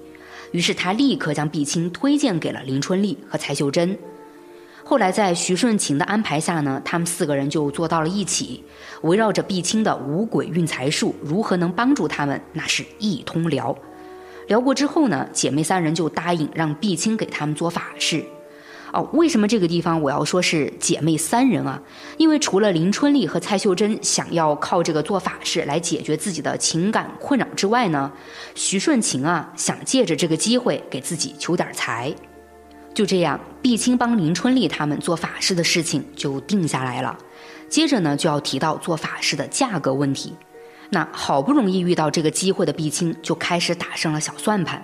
[0.52, 3.98] 于是她立刻将碧青推荐给了林春丽和蔡秀珍。
[4.84, 8.62] 后来在徐顺琴的安排下呢，他们四个人就坐到了一起，
[9.04, 13.74] 围绕着碧青的五鬼运财术如何能帮助他们，那是一通聊。
[14.50, 18.26] 聊过之后呢，姐妹三人就答应让碧清给他们做法事。
[18.92, 21.80] 哦，为什么这个地方我要说是姐妹三人啊？
[22.18, 28.12] 因为除了林春丽和蔡秀珍想要靠这个做法事来解决自己的情感困扰之外呢，
[28.56, 32.12] 徐顺琴啊想借着这个机会给自己求点财。
[32.92, 37.16] 就这样，碧清帮林春丽他们做法事的事情就定下来了。
[37.70, 40.34] 接着呢，就要提到做法事的价格问题。
[40.90, 44.84] 那好不容易遇到这个机会的碧青，就开始打上了小算盘。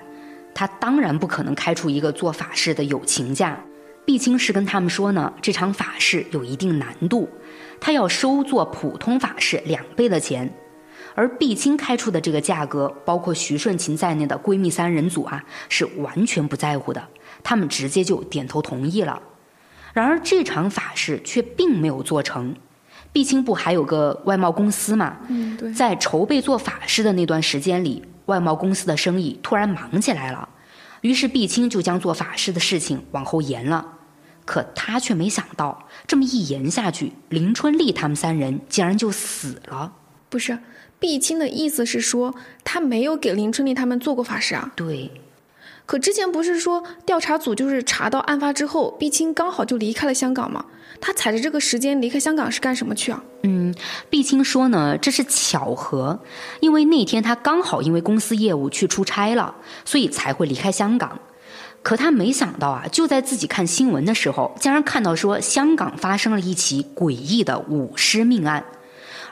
[0.54, 3.60] 他当然不可能开出一个做法事的友情价。
[4.06, 7.28] 碧青是跟他们说呢，这场法事有一定难度，
[7.82, 10.54] 他要收做普通法事两倍的钱。
[11.15, 17.08] 而碧青开出的这个价格，包括徐顺琴在内的闺蜜三人组啊，是完全不在乎的。
[17.44, 19.22] 他们直接就点头同意了，
[19.94, 22.56] 然而这场法事却并没有做成。
[23.15, 25.15] 碧青不还有个外贸公司嘛？
[25.30, 25.71] 嗯，对。
[25.71, 30.49] 在筹备做法事的那段时间里，外贸公司的生意突然忙起来了，
[30.99, 33.88] 于是毕青就将做法事的事情往后延了。
[34.43, 39.93] 可他却没想到，这么一延下去，林春丽他们三人竟然就死了。
[40.28, 40.60] 不是，
[40.99, 44.73] 毕青的意思是说，他没有给林春丽他们做过法事啊？
[44.75, 45.10] 对。
[45.86, 50.65] 可之前不是说调查组就是查到案发之后，毕青刚好就离开了香港吗？
[51.02, 53.21] 他踩着这个时间离开香港是干什么去啊？
[53.43, 53.76] 嗯，
[54.10, 56.19] 毕青说呢，这是巧合，
[56.62, 61.19] 因为那天他刚好因为公司业务去出差了，所以才会离开香港。
[61.84, 68.65] 可他没想到啊，就在自己看新闻的时候，竟然看到说香港发生了一起诡异的舞狮命案。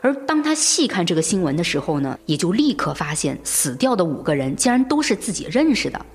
[0.02, 6.06] 而当他细看这个新闻的时候呢，也就立刻发现死掉的五个人竟然都是自己认识的。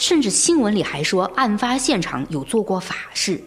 [0.00, 3.38] 甚至新闻里还说，案发现场有做过法事，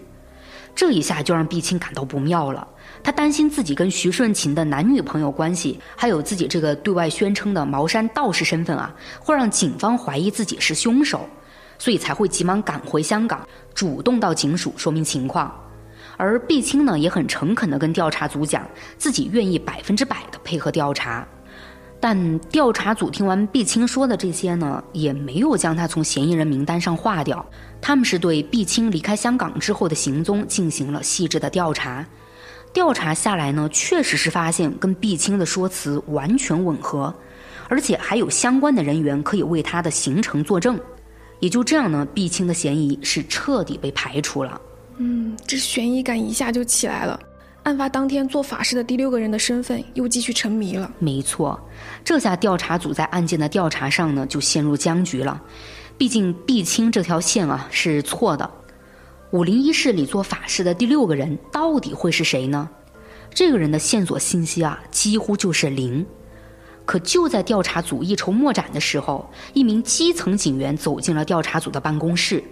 [0.76, 2.66] 这一下就让碧清感到不妙了。
[3.04, 11.28] 他担心自己跟徐顺琴的男女朋友关系，还有自己这个对外宣称的茅山道士身份啊，会让警方怀疑自己是凶手，
[11.80, 15.52] 所以才会急忙赶回香港，主动到警署说明情况。
[16.18, 18.63] 而碧清呢，也很诚恳地跟调查组讲，
[19.00, 21.28] 自己愿意百分之百的配合调查。
[22.04, 27.46] 但调查组听完毕青说的这些呢，也没有将他从嫌疑人名单上划掉。
[27.80, 32.06] 他们是对毕青离开香港之后的行踪进行了细致的调查。
[32.74, 37.16] 调查下来呢，确实是发现跟毕青的说辞完全吻合，
[37.70, 40.78] 而且还有相关的人员可以为他的行程作证。
[41.39, 44.60] 也就这样呢，毕青的嫌疑是彻底被排除了。
[44.98, 47.18] 嗯，这悬疑感一下就起来了。
[47.63, 50.91] 案发当天做法事的第六个人的身份又继续沉迷了。
[50.99, 51.60] 没错，
[52.04, 55.41] 这下调查组在案件的调查上呢就陷入僵局了。
[55.97, 58.49] 毕竟毕青这条线啊是错的。
[59.32, 62.69] 武林一室里做法事的第六个人到底会是谁呢？
[63.34, 66.06] 这个人的线索信息啊几乎就是零。
[66.86, 72.43] 可就在调查组一筹莫展的时候，一名基层警员走进了调查组的办公室。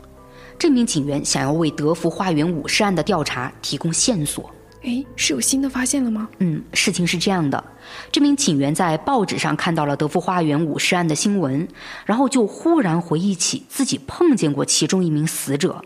[0.57, 4.49] 这名警员想要为德福花园武士案的调查提供线索。
[4.83, 6.27] 哎，是有新的发现了吗？
[6.39, 7.63] 嗯，事情是这样的，
[8.11, 11.67] 这名警员在报纸上看到了德福花园五尸案的新闻，
[12.03, 15.83] 然后就忽然回忆起自己碰见过其中一名死者，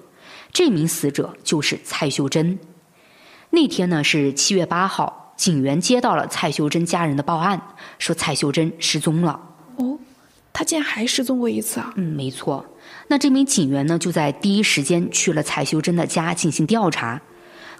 [0.53, 2.57] 这名死者就是蔡秀珍。
[3.49, 7.61] 那天呢是七月八号，警员接到了蔡秀珍家人的报案，
[7.99, 9.37] 说蔡秀珍失踪了。
[9.75, 9.99] 哦，
[10.53, 11.91] 他竟然还失踪过一次啊？
[11.97, 12.65] 嗯，没错。
[13.09, 17.21] 那这名警员呢就在第一时间去了蔡秀珍的家进行调查。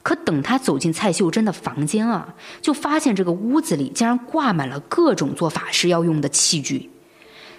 [0.06, 6.92] 可等他走进蔡秀珍的房间啊，就发现这个屋子里竟然挂满了各种做法事要用的器具。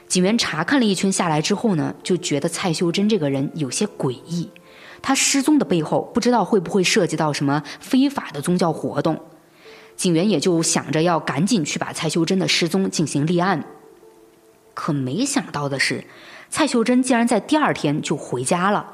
[0.07, 4.49] 警员查看了一圈下来之后呢，就觉得蔡秀珍这个人有些诡异。
[5.03, 9.21] 他失踪的背后，不知道会不会涉及到什么非法的宗教活动。
[9.97, 13.65] 警员也就想着要赶紧去把蔡秀珍的失踪进行立案。
[14.73, 16.05] 可没想到的是，
[16.49, 18.93] 蔡秀珍竟然在第二天就回家了。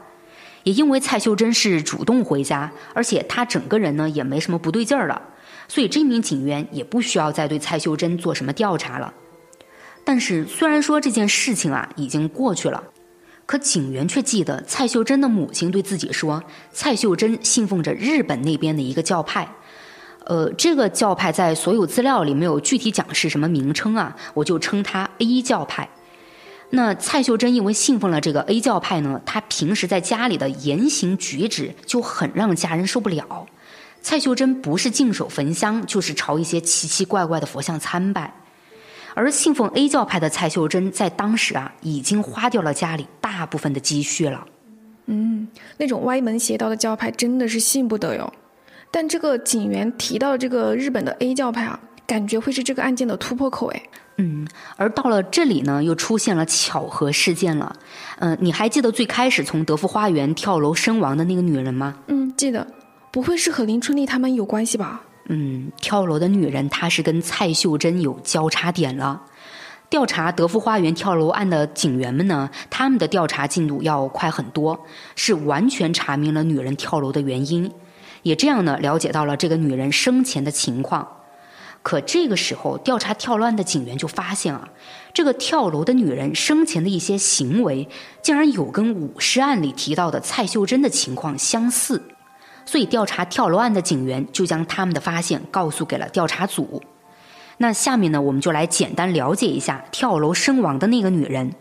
[0.64, 5.20] 也因为蔡秀珍是主动回家，而且她整个人呢也没什么不对劲儿了，
[5.68, 9.12] 所以这名警员也不需要再对蔡秀珍做什么调查了。
[10.04, 12.82] 但是虽然说这件事情啊已经过去了，
[13.46, 16.42] 可警员却记得蔡秀珍的母亲对自己说，
[16.72, 19.48] 蔡秀珍信奉着日本那边的一个教派。
[20.24, 25.88] 呃，这个教派在所有资料里没有具体讲是什么名称啊，我就称它 A 教派。
[26.75, 33.47] 那蔡秀珍因为信奉了这个 A 教派呢，她平时在家里的言行举止就很让家人受不了。
[34.01, 38.35] 蔡秀珍不是净手焚香，就是朝一些奇奇怪怪的佛像参拜。
[39.14, 44.47] 而信奉 A 教派的蔡秀珍在当时啊，已经花掉了家里大部分的积蓄了。
[45.05, 45.47] 嗯，
[45.77, 48.33] 那种歪门邪道的教派真的是信不得哟。
[48.91, 53.83] 但这个警员提到这个日本的 A 教派啊，感觉会是这个案件的突破口哎。
[54.16, 54.46] 嗯，
[54.76, 57.74] 而到了这里呢，又出现了巧合事件了。
[58.18, 61.96] 嗯，你还记得最开始从德福花园跳楼身亡的那个女人吗？
[62.08, 62.66] 嗯，记得。
[63.10, 65.02] 不会是和林春丽他们有关系吧？
[65.28, 69.22] 嗯，跳楼的女人她是跟蔡秀珍有交叉点了。
[69.90, 77.70] 调查德福花园跳楼案的警员们呢，他们的调查进度要快很多，是完全查明了女人跳楼的原因。
[78.22, 81.06] 也这样呢，了解到了这个女人生前的情况。
[81.83, 84.68] 可这个时候，调查跳楼案的警员就发现啊，
[85.12, 87.89] 这个跳楼的女人生前的一些行为，
[88.22, 92.01] 竟然有跟武尸案里提到的蔡秀珍的情况相似。
[92.64, 96.80] 所以，调查跳楼案的警员就将他们的发现告诉给了调查组。
[97.59, 101.53] 那下面呢，我们就来简单了解一下跳楼身亡的那个女人。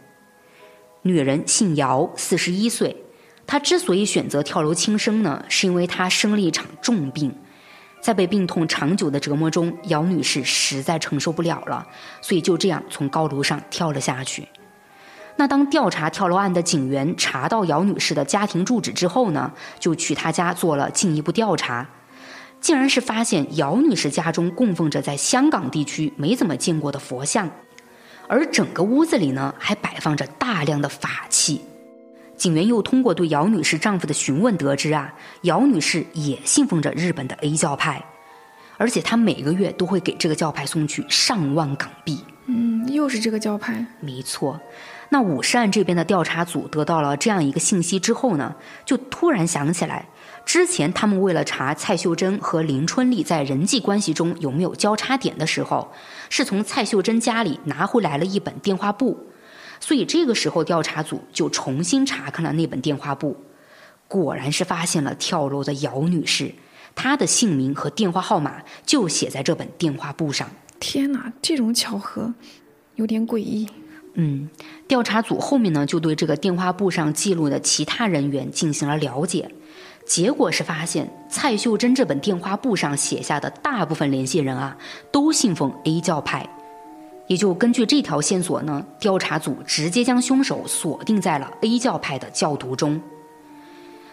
[1.02, 2.96] 女人姓姚，四十一岁。
[3.48, 7.36] 她之所以选择跳楼轻生呢，是因为她生了一场重病，
[8.02, 11.88] 在被病痛长久的折磨中，姚女士实在承受不了了，
[12.20, 14.48] 所以就这样从高楼上跳了下去。
[15.38, 21.88] 那当调查跳楼案的警员查到姚女士的家庭住址之后呢，就去她家做了进一步调查，
[22.60, 27.50] 竟然是发现姚女士家中供奉着在香港地区没怎么见过的佛像，
[28.28, 31.62] 而整个屋子里呢还摆放着大量的法器。
[32.42, 35.14] 警员又通过对姚女士丈夫的询问得知啊，
[35.44, 38.04] 姚女士也信奉着日本的 A 教派，
[38.78, 42.26] 而且她每个月都会给这个教派送去上万港币。
[42.48, 43.86] 嗯，又是这个教派。
[44.00, 44.60] 没错。
[45.10, 50.08] 那武善这边的调查组得到了这样一个信息之后呢，就突然想起来，
[50.44, 55.92] 之前他们为了查蔡秀珍和林春丽在人际关系中有没有交叉点的时候，
[56.32, 59.28] 是从蔡秀珍家里拿回来了一本电话簿。
[59.82, 63.36] 所以这个时候，调查组就重新查看了那本电话簿，
[64.08, 66.54] 果然是发现了跳楼的姚女士，
[66.96, 70.48] 她的姓名和电话号码就写在这本电话簿上。
[70.80, 72.34] 天哪，这种巧合
[72.96, 73.68] 有点诡异。
[74.14, 74.50] 嗯，
[74.88, 79.50] 调查组后面呢就对这个电话簿上记录的其他人员进行了了解，
[80.06, 84.78] 结果是发现蔡秀珍这本电话簿上写下的大部分联系人啊，
[85.12, 86.48] 都信奉 A 教派。
[87.32, 93.02] 也就根据这条线索呢，调查组直接将凶手锁定在了 A 教派的教徒中。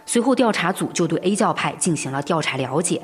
[0.07, 3.03] 随后，调查组就对 A 教派进行了调查了解。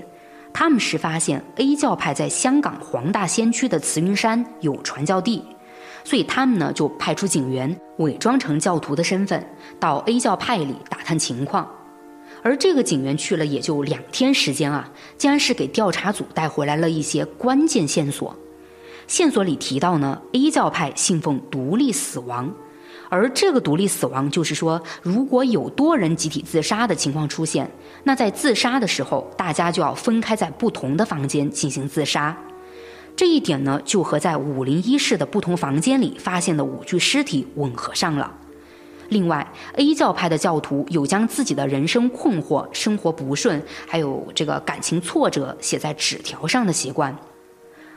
[0.52, 5.42] 他们是发现 A 教派在香港黄大仙区的慈云山有传教地，
[6.04, 9.44] 所以他们呢就派出警员伪装成教徒的身份，
[9.80, 11.68] 到 A 教派里打探情况。
[12.44, 14.88] 而这个警员去了也就两天时间啊，
[15.18, 18.32] 竟然是给调查组带回来了一些关键线索。
[19.06, 22.52] 线索里提到呢，A 教派信奉独立死亡，
[23.08, 27.70] 而这个独立死亡就是说，如果有多人集体自杀的情况出现，
[28.04, 32.36] 那在自杀的时候，大家就要分开在不同的房间进行自杀。
[33.16, 38.32] 这一点呢，就和在五零一室的不同房间里发现的五具尸体吻合上了。
[39.10, 47.16] 另外，A 教派的教徒有将自己的人生困惑、生活不顺，还有这个感情挫折写在纸条上的习惯。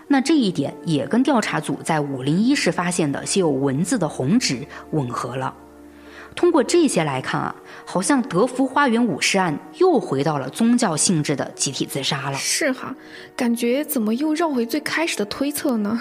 [0.07, 5.53] 那这一点也跟调查组在五零一室发现的写有文字的红纸吻合了。
[6.35, 12.37] 通过这些来看啊，好像德福花园武尸案又回到了宗教性质的集体自杀了。
[12.37, 12.95] 是哈，
[13.35, 15.99] 感觉怎么又绕回最开始的推测呢？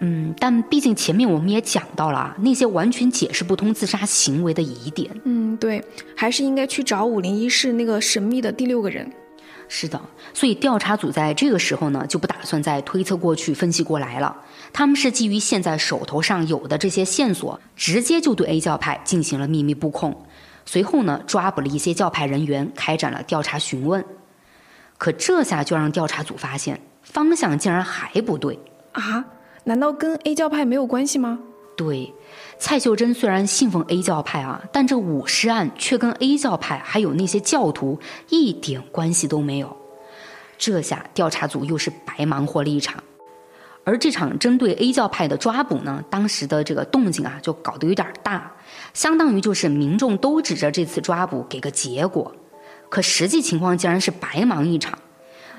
[0.00, 5.10] 嗯，但毕竟前面我们也讲到了啊那些完全解释不通自杀行为的疑点。
[5.24, 5.84] 嗯，对，
[6.16, 9.10] 还是应该去找五零一室那个神秘的第六个人。
[9.68, 10.00] 是的，
[10.32, 14.34] 所以调查组在这个时候呢，就不打算再推测过去、分析过来了。
[14.72, 20.26] 他们是基于现在手头上有的这些线索，直接就对 A 教派进行了秘密布控。
[20.64, 24.04] 随后呢，抓捕了一些教派人员，开展了调查询问。
[24.96, 28.58] 可这下就让调查组发现，方向竟然还不对
[28.92, 29.24] 啊？
[29.64, 31.38] 难道跟 A 教派没有关系吗？
[31.78, 32.12] 对，
[32.58, 38.00] 蔡秀珍虽然信奉 A 教派啊，但这五尸案却跟 A 教派还有那些教徒
[38.30, 39.76] 一点关系都没有。
[40.58, 43.04] 这下调查组又是白忙活了一场。
[43.84, 48.52] 而这场针对 A 教派的抓捕呢，当时的这个动静啊，就搞得有点大，
[48.92, 52.34] 相当于就是民众都指着这次抓捕给个结果，
[52.88, 54.98] 可实际情况竟然是白忙一场，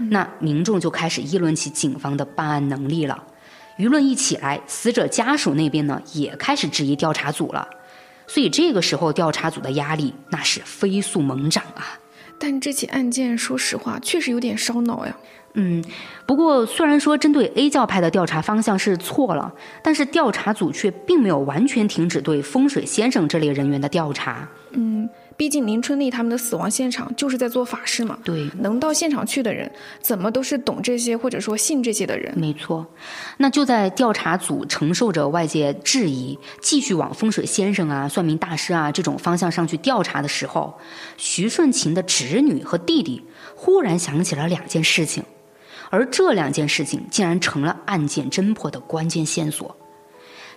[0.09, 3.23] 那民众就开始议论起警方的办案能力了，
[3.79, 7.65] 舆论一起来，死者家属那边呢也开始质疑调查组了，
[8.27, 11.97] 所以这个时候调查组的压力那是飞速猛涨啊。
[12.37, 15.15] 但这起案件，说实话，确实有点烧脑呀。
[15.53, 15.83] 嗯，
[16.25, 19.51] 不过虽然说针对 A 教派的调查方向是错了，
[19.81, 24.47] 但是调查组却并没有完全停止对风水先生这类人员的调查。
[24.71, 25.09] 嗯。
[25.39, 29.71] 毕竟林春丽他们的死亡现场就是在做法事嘛，对，能到现场去的人，
[30.01, 32.37] 怎么都是懂这些或者说信这些的人。
[32.37, 32.85] 没错，
[33.37, 40.77] 那就在调查组承受着外界质疑，继续往风水先生啊、算命大师啊这种方向上去调查的时候，
[41.15, 43.23] 徐顺琴的侄女和弟弟
[43.55, 45.23] 忽然想起了两件事情，
[45.89, 49.73] 而这两件事情竟然成了案件侦破的关键线索。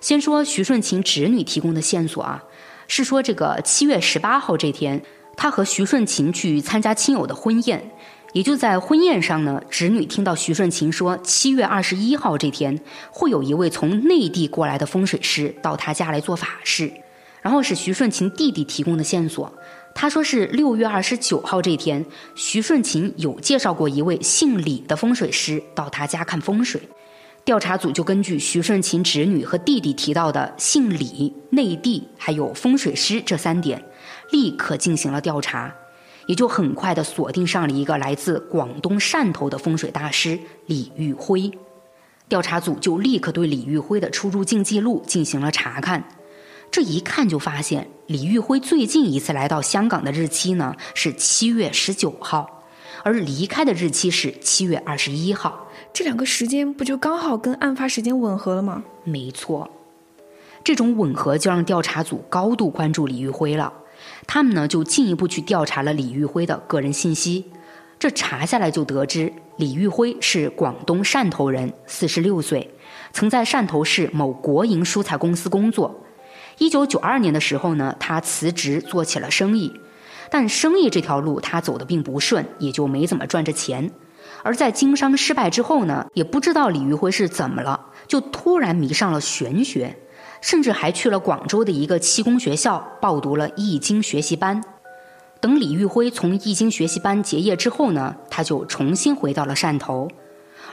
[0.00, 2.42] 先说徐顺琴侄女提供的线索啊。
[2.88, 5.02] 是说，这个七月十八号这天，
[5.36, 7.90] 他和徐顺琴去参加亲友的婚宴，
[8.32, 12.78] 也就在婚宴上呢，侄女听到徐顺琴说，七月二十一号这天
[13.10, 16.92] 会有一位从内地过来的风水师到他家来做法事，
[17.40, 19.52] 然后是徐顺琴弟弟提供的线索，
[19.94, 22.04] 他说是六月二十九号这天，
[22.34, 26.80] 徐顺琴有介绍过一位姓李的风水师到他家看风水。
[27.44, 33.82] 调查组就根据徐顺琴侄女和弟弟提到的姓李、内地还有风水师这三点，
[34.30, 35.74] 立刻进行了调查，
[36.26, 41.50] 也就很快的锁定上了一个来自广东汕头的风水大师李玉辉。
[42.28, 46.04] 调查组就立刻对李玉辉的出入境记录进行了查看，
[46.70, 52.62] 这一看就发现李玉辉最近一次来到香港的日期呢是七月十九号，
[53.02, 55.66] 而离开的日期是七月二十一号。
[55.92, 58.82] 这两个时间不就刚好跟案发时间吻合了吗？
[59.04, 59.70] 没错，
[60.64, 63.72] 这种吻合就让调查组高度关注李玉辉了。
[64.26, 67.50] 他们呢就进一步去调查了李玉辉的个人信息。
[67.98, 72.70] 这查下来就得知，李玉辉是广东汕头人，四十六岁，
[73.12, 76.02] 曾在汕头市某国营蔬菜公司工作。
[76.58, 79.72] 一九九二年的时候呢，他辞职做起了生意，
[80.30, 83.90] 但生意这条路他走的并不顺，也就没怎么赚着钱。
[84.42, 89.96] 而在经商失败之后呢，也不知道李玉辉是怎么了，就突然迷上了玄学，
[90.40, 94.62] 甚至还去了广州的一个气功学校报读了易经学习班。
[95.40, 100.08] 等李玉辉从易经学习班结业之后呢，他就重新回到了汕头。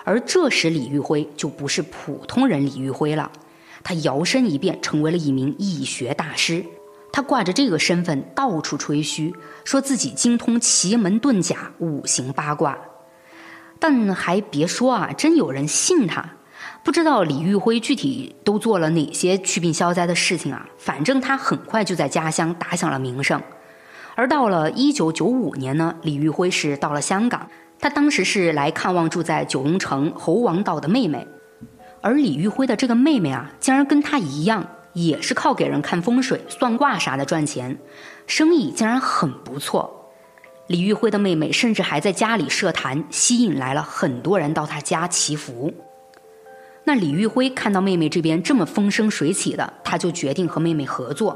[0.03, 3.31] 而这时李玉辉就不是普通人李玉辉了，
[3.83, 6.65] 他摇身一变成为了一名易学大师。
[7.11, 12.77] 他挂着这个身份到处吹嘘，说自己精通奇门遁甲、五行八卦。
[13.79, 16.23] 但还别说啊，真有人信他。
[16.83, 20.65] 不知道李玉辉具体都做了哪些祛病消灾的事情啊？
[20.77, 23.41] 反正他很快就在家乡打响了名声。
[24.15, 27.47] 而到了一九九五年呢，李玉辉是到了香港，
[27.79, 31.27] 他当时是来看望住在九龙城猴王岛的妹妹。
[32.01, 37.77] 而李玉辉的这个妹妹啊，竟然跟他一样，也是靠给人看风水、算卦啥的赚钱，
[38.25, 39.98] 生意竟然很不错。
[40.69, 45.73] 李玉辉的妹妹甚至还在家里设坛，吸引来了很多人到他家祈福。
[46.83, 51.35] 那李玉辉看到妹妹这边这么风生水起的，他就决定和妹妹合作。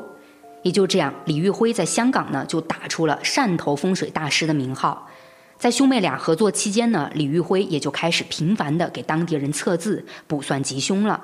[0.62, 5.10] 也就这样，李玉辉在香港呢就打出了汕头风水大师的名号。
[5.58, 11.20] 在兄妹俩合作期间呢，李玉辉也就开始频繁的给当地人测字、卜算吉凶了。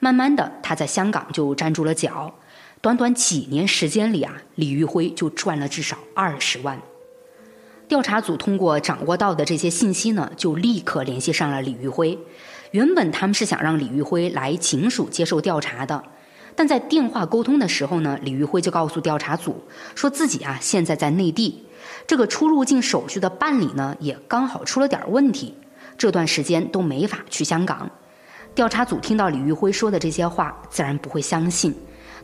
[0.00, 2.32] 慢慢的，他在香港就站住了脚。
[2.80, 6.80] 短短几年时间里啊，李玉辉就赚了至少二十万。
[7.86, 12.18] 调查组通过掌握到的这些信息呢，就立刻联系上了李玉辉。
[12.70, 16.02] 原本他们是想让李玉辉来警署接受调查的，
[16.56, 19.62] 但在电话沟通的时候呢，李玉辉就告诉调查组，
[19.94, 21.62] 说自己啊现在在内地，
[22.06, 25.54] 这个出入境手续的办理呢也刚好出了点问题，
[25.98, 27.88] 这段时间都没法去香港。
[28.54, 31.74] 调查组听到李玉辉说的这些话，自然不会相信，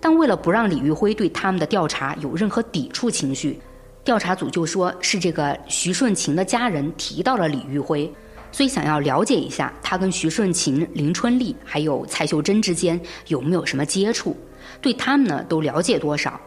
[0.00, 3.60] 但为了不让李玉辉对他们的调查有任何抵触情绪。
[4.02, 8.10] 调查组就说是这个徐顺琴的家人提到了李玉辉，
[8.50, 12.98] 所以想要了解一下他跟徐顺琴、林春丽还有蔡秀珍之间
[13.28, 14.36] 有没有什么接触，
[14.80, 16.40] 对他们呢都了解多少。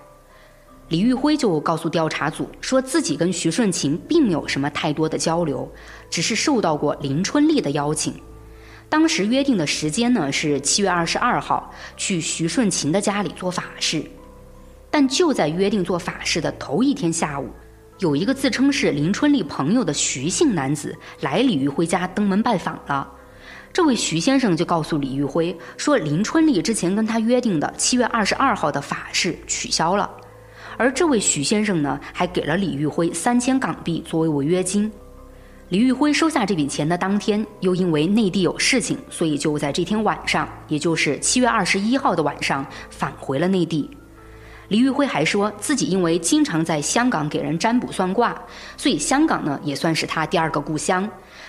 [0.89, 5.71] 李玉辉就告诉调查组，说自己跟徐顺琴并没有什么太多的交流，
[6.09, 8.13] 只是受到过林春丽的邀请。
[8.89, 14.03] 当时约定的时间呢是七月二十二号去徐顺琴的家里做法事，
[14.93, 17.49] 但就在约定做法事的头一天下午，
[17.97, 23.11] 有一个自称是林春丽朋友的徐姓男子来李玉辉家登门拜访了。
[23.73, 30.07] 这位徐先生就告诉李玉辉说，林春丽之前跟他约定的七月二十二号的法事取消了，
[30.77, 34.91] 而这位徐先生呢还给了李玉辉三千港币作为违约金。
[35.69, 43.89] 李玉辉收下这笔钱的当天，又因为内地有事情，所以就在这天晚上，也就是七月二十一号的晚上返回了内地。
[44.69, 48.35] 李玉辉还说自己因为经常在香港给人占卜算卦，
[48.77, 51.07] 所以香港呢也算是他第二个故乡。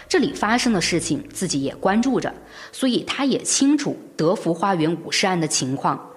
[0.09, 2.33] 这里发生的事情自己也关注着，
[2.73, 6.11] 所以他也清楚德福花园武士案的情况。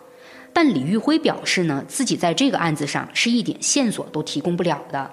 [0.52, 5.12] 但李玉辉表示呢，自己在这个案子上是一点线索都提供不了的。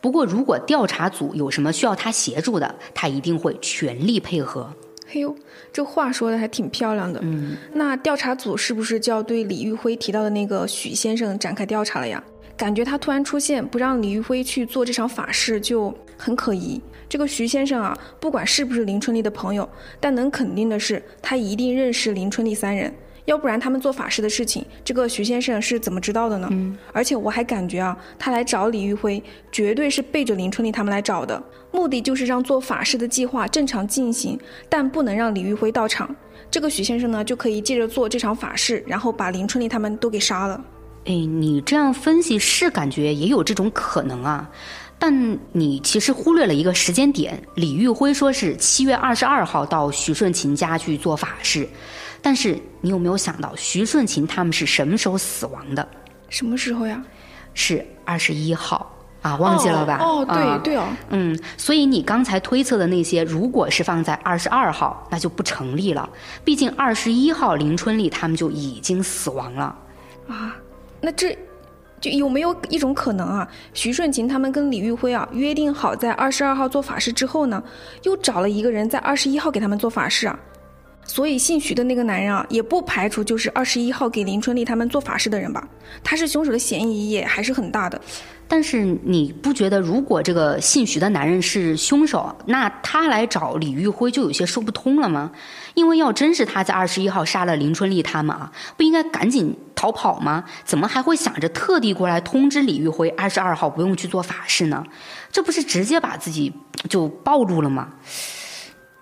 [0.00, 4.72] 不过，如果调查组有什么需要他协助的，他一定会全力配合。
[5.10, 5.34] 嘿呦，
[5.72, 7.18] 这话说的还挺漂亮的。
[7.22, 12.22] 嗯，那调查组是不是就要对李玉辉提到的那个许先生展开调查了呀？
[12.56, 16.80] 感觉他突然出现，不让李玉辉去做这场法事，就很可疑。
[17.08, 19.66] 这个徐先生啊，不管是不是林春丽的朋友，
[19.98, 22.92] 但能肯定的是，他一定认识林春丽三人。
[23.28, 26.48] 要不然他们做法事的事情，这个徐先生是怎么知道的呢？
[26.50, 29.22] 嗯，而且我还感觉啊，他来找李玉辉，
[29.52, 36.08] 绝对是背着林春丽他们来找的，目的就是让做法事的计划正常进行，但不能让李玉辉到场。
[36.50, 40.64] 这个徐先生呢，就可以借着做这场法事，然后把林春丽他们都给杀了。
[41.04, 44.50] 哎，你这样分析是感觉也有这种可能啊，
[44.98, 47.38] 但你其实忽略了一个时间点。
[47.56, 51.68] 李玉辉说是七月二十二号到徐顺琴家去做法事。
[52.20, 55.86] 但是你有没有想到徐顺琴他们是什么时候死亡的？
[56.28, 57.02] 什么时候呀？
[57.54, 59.98] 是二十一号啊，忘记了吧？
[60.00, 60.86] 哦，对对哦。
[61.10, 66.08] 嗯，所以你刚才推测的那些，如果是放在二十二号，那就不成立了。
[66.44, 69.76] 毕竟二十一号林春丽他们就已经死亡了。
[70.28, 70.54] 啊，
[71.00, 71.36] 那这
[72.00, 73.48] 就有没有一种可能啊？
[73.74, 77.60] 徐顺琴他们跟李玉辉啊约定好在二十二号做法事之后呢，
[78.04, 80.38] 又找了一个人在二十一号给他们做法事啊？
[81.08, 85.66] 所以姓徐的那个男人啊，也不排除就是二十一号给林春丽他们做法事的人吧？
[86.04, 88.00] 他是凶手的嫌疑也还是很大的。
[88.46, 95.30] 但是你不觉得，如果这个姓徐的男人是凶手，那他来找李玉辉就有些说不通了吗？
[95.74, 100.44] 因为要真是他在二十一号杀了林春丽他们啊，不应该赶紧逃跑吗？
[100.64, 104.84] 怎么还会想着特地过来通知李玉辉二十二号不用去做法事呢？
[105.30, 106.52] 这不是直接把自己
[106.88, 107.88] 就暴露了吗？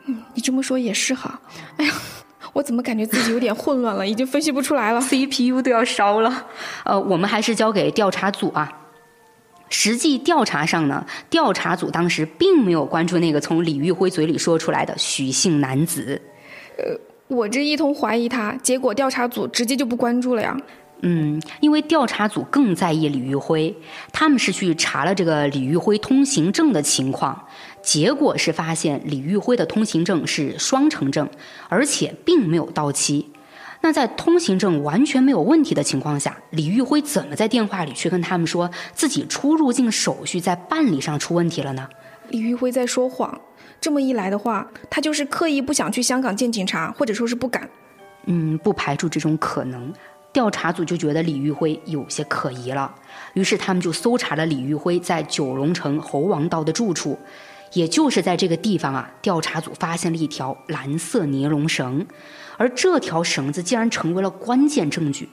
[0.06, 1.40] 嗯，你这么说也是哈。
[1.76, 1.92] 哎呀，
[2.52, 6.46] 我怎么感觉自己有点混乱了，已经分析不出来了，CPU 都要烧了。
[6.84, 8.72] 呃，我们还是交给调查组啊。
[9.68, 16.22] 实际调查上呢，调查组当时并没有关注那个从李玉辉嘴里说出来的许姓男子。
[16.78, 16.96] 呃，
[17.26, 20.56] 我这一通怀疑他，结果调查组直接就不关注了呀。
[21.02, 23.76] 嗯，因为调查组更在意李玉辉，
[24.12, 27.46] 他们是去查了这个李玉辉通行证的情况。
[27.86, 31.30] 结果是发现李玉辉的通行证是双程证，
[31.68, 33.30] 而且并没有到期。
[33.80, 41.88] 那在通行证完全没有问题的情况下，李玉辉怎么在电话里去跟他们说自己出入境手续在办理上出问题了呢？
[42.30, 43.40] 李玉辉在说谎。
[43.80, 47.70] 这么一来的话，他就是刻意不想去香港见警察，或者说是不敢。
[48.24, 49.92] 嗯，不排除这种可能。
[50.32, 52.92] 调查组就觉得李玉辉有些可疑了，
[53.34, 57.16] 于是他们就搜查了李玉辉在九龙城猴王道的住处。
[57.72, 62.06] 也就是在这个地方啊，调查组发现了一条蓝色尼龙绳，
[62.56, 65.28] 而这条绳子竟然成为了关键证据。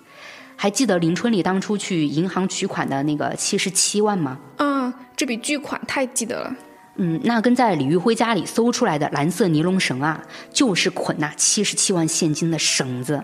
[0.55, 4.37] 还记得林春丽当初去银行取款的那个七十七万吗？
[4.57, 6.55] 啊，这笔巨款太记得了。
[6.97, 10.21] 嗯，那跟在李玉辉家里搜出来的蓝色尼龙绳啊，
[10.51, 13.23] 就是捆那七十七万现金的绳子。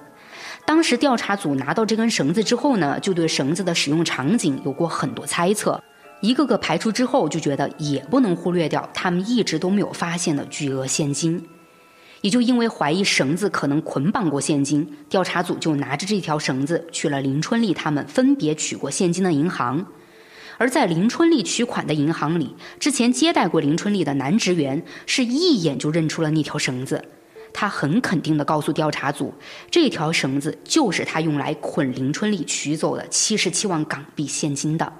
[0.65, 5.81] 当时调查组拿到这根绳子之后呢，就对绳子的使用场景有过很多猜测。
[6.21, 11.47] 一个个排除之后，就觉得也不能忽略掉他们一直都没有发现的巨额现金。
[12.21, 19.85] 也就因为怀疑绳子可能捆绑过现金，调查组就拿着这条绳子去了林春丽他们分别取过现金的银行。
[20.57, 27.01] 而在林春丽取款的银行里，之前接待过林春丽的男职员是一眼就认出了那条绳子。
[27.53, 29.33] 他很肯定地告诉调查组，
[29.71, 34.91] 这条绳子就是他用来捆林春丽取走的七十七万港币现金的。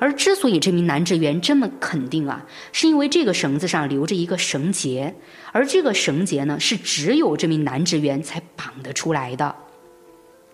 [0.00, 5.14] 而之所以这名男职员这么肯定啊，是因为这个绳子上留着一个绳结，
[5.52, 9.54] 而这个绳结呢，是只有这名男职员才绑得出来的。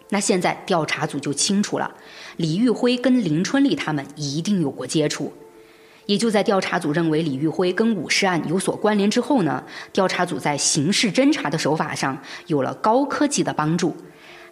[0.09, 1.95] 那现在调查组就清楚了，
[2.37, 5.33] 李玉辉跟林春丽他们一定有过接触。
[6.07, 12.17] 也就在调查组认为李玉辉跟武尸案有所关联之后呢，调查组在刑事侦查的手法上
[12.47, 13.97] 有了高科技的帮助。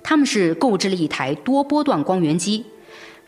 [0.03, 2.65] 他们是购置了一台多波段光源机，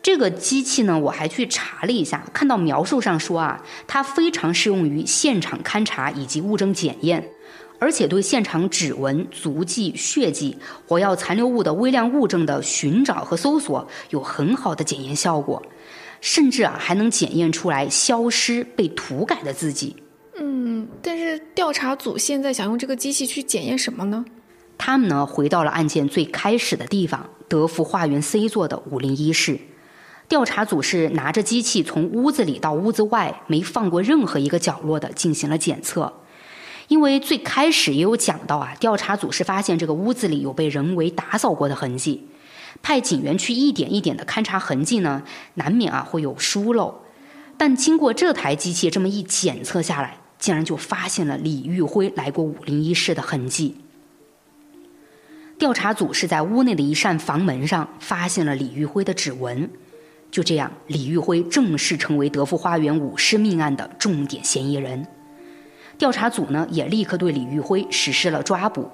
[0.07, 7.29] 这个机器呢，我还去查了一下，看到描述上说啊，它非常适用于现场勘查以及物证检验。
[7.81, 15.61] 而且对现场指纹、足迹、血迹、火药残留物的微量物证的寻找和搜索有很好的检验效果，
[16.21, 19.97] 甚至啊还能检验出来消失、被涂改的字迹。
[20.39, 24.25] 嗯，但是调查组现在想用这个机器去检验什么呢？
[24.79, 29.59] 他们呢回到了案件最开始的地方——德福花园 C 座的五零一室。
[30.29, 36.13] 调查组是拿着机器从屋子里到屋子外，没放过任何一个角落的进行了检测。
[36.89, 42.27] 因为最开始也有讲到啊，调查组是发现这个屋子里有被人为打扫过的痕迹，
[42.83, 45.23] 派警员去一点一点的勘察痕迹呢，
[45.55, 47.03] 难免啊会有疏漏。
[47.57, 53.77] 但经过这台机器这么一检测下来，竟然就发现了李玉辉来过五零一室的痕迹。
[55.59, 59.71] 调查组是在屋内的一扇房门上发现了李玉辉的指纹，
[60.31, 65.07] 就这样，李玉辉正式成为德福花园五尸命案的重点嫌疑人。
[65.97, 68.91] 调查组呢也立刻对李玉辉实施了抓捕。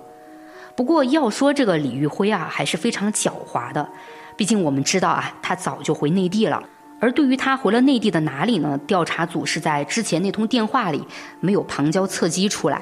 [0.76, 3.88] 不过要说这个李玉辉啊，还是非常狡猾的。
[4.36, 6.62] 毕竟我们知道啊，他早就回内地了。
[7.00, 8.78] 而对于他回了内地的哪里呢？
[8.86, 11.04] 调查组是在之前那通电话里
[11.40, 12.80] 没有旁敲侧击出来。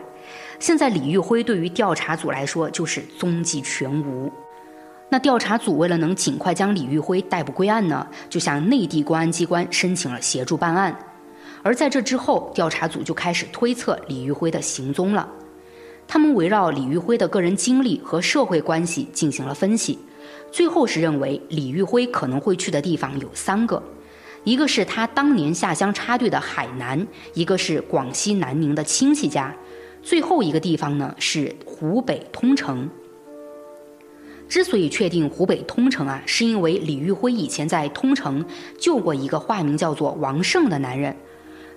[0.59, 4.31] 现在李玉辉对于调查组来说就是踪迹全无。
[5.13, 10.97] 那调查组为了能尽快将李玉辉逮捕归案呢，就向内地公安机关申请了协助办案。
[11.63, 15.29] 而在这之后，调查组就开始推测李玉辉的行踪了。
[16.07, 19.99] 他们围绕李玉辉的个人经历和社会关系进行了分析，
[20.53, 23.83] 最后是认为李玉辉可能会去的地方有三个：
[24.45, 27.05] 一个是他当年下乡插队的海南，
[27.35, 29.55] 一个是广西南宁的亲戚家，
[30.03, 32.89] 最后一个地方呢是湖北通城。
[34.51, 38.45] 之所以确定湖北通城啊，是因为李玉辉以前在通城
[38.77, 41.15] 救过一个化名叫做王胜的男人。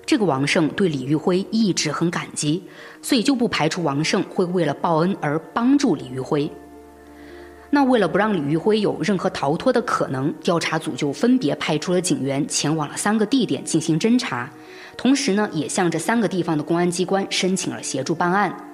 [0.08, 2.64] 这个王胜对李玉辉一直很感激，
[3.00, 6.52] 所以就不排除王胜会为了报恩而帮助李玉辉。
[7.70, 14.52] 那为了不让李玉辉有任何逃脱的可能，调查组就分别派出了警员前往了三个地点进行侦查，
[14.98, 18.73] 同时呢，也向这三个地方的公安机关申请了协助办案。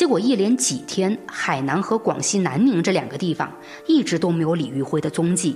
[0.00, 3.52] 结果一连几天，海南和广西南宁这两个地方
[3.86, 5.54] 一直都没有李玉辉的踪迹。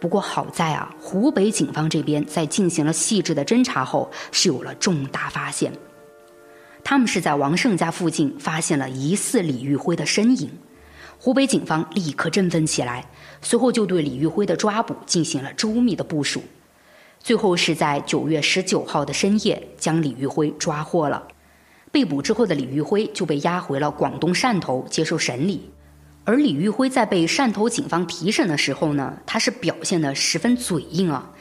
[0.00, 5.70] 不过好在啊，湖北警方这边在进行了细致的侦查后，是有了重大发现。
[6.82, 10.50] 他们是在王胜家附近发现了疑似李玉辉的身影，
[11.18, 13.04] 湖北警方立刻振奋起来，
[13.42, 16.42] 随后就对李玉辉的抓捕进行了周密的部署。
[17.18, 21.22] 最后是在九月十九号的深夜，将李玉辉抓获了。
[21.90, 25.70] 被捕之后的李玉辉就被押回了广东汕头接受审理。
[26.24, 31.32] 而李玉辉在被汕头警方提审的时候呢，他是表现的十分嘴硬啊，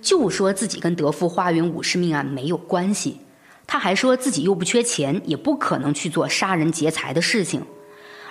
[0.00, 3.20] 就说自己跟德福花园五尸命案没有关系，
[3.66, 7.62] 他还说自己又不缺钱，也不可能去做杀人劫财的事情。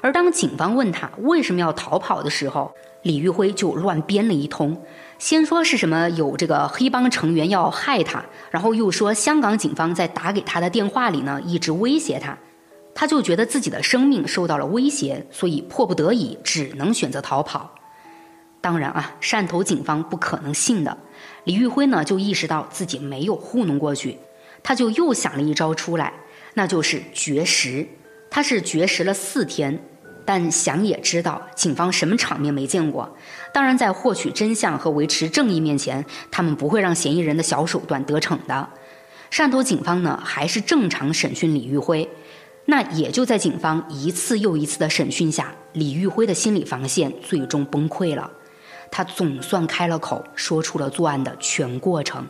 [0.01, 4.81] 而当警方问他为什么要逃跑的时候，李玉辉就乱编了一通，
[5.19, 12.37] 先说是什么有这个黑帮成员要害他，然后又说香港警方在打给他的电话里呢一直威胁他。
[12.95, 17.75] 他就觉得自己的生命受到了威胁，所以迫不得已只能选择逃跑。
[18.61, 20.97] 当然啊，汕头警方不可能信的。
[21.43, 24.17] 李玉辉呢就意识到自己没有糊弄过去，
[24.63, 26.13] 他就又想了一招出来，
[26.53, 27.85] 那就是绝食。
[28.31, 29.81] 他是绝食了四天，
[30.25, 33.15] 但想也知道警方什么场面没见过。
[33.51, 38.69] 当然，在获取真相和维持正义面前，他们不会让嫌疑人的小手段得逞的。
[39.31, 42.09] 汕头警方呢还是正常审讯李玉辉。
[42.65, 48.29] 那也就在警方一次又一次的审讯下，李玉辉的心理防线最终崩溃了。
[48.91, 52.27] 他总算开了口，说出了作案的全过程。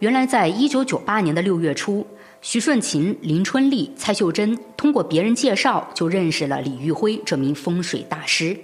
[0.00, 2.06] 原来，在一九九八年的六月初，
[2.42, 8.54] 徐顺琴、林春丽、蔡秀珍通过别人介绍就认识了李玉辉这名风水大师。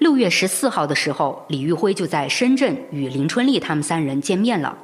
[0.00, 4.74] 六月十四号的时候，李玉辉就在深圳与林春丽他们三人见面了。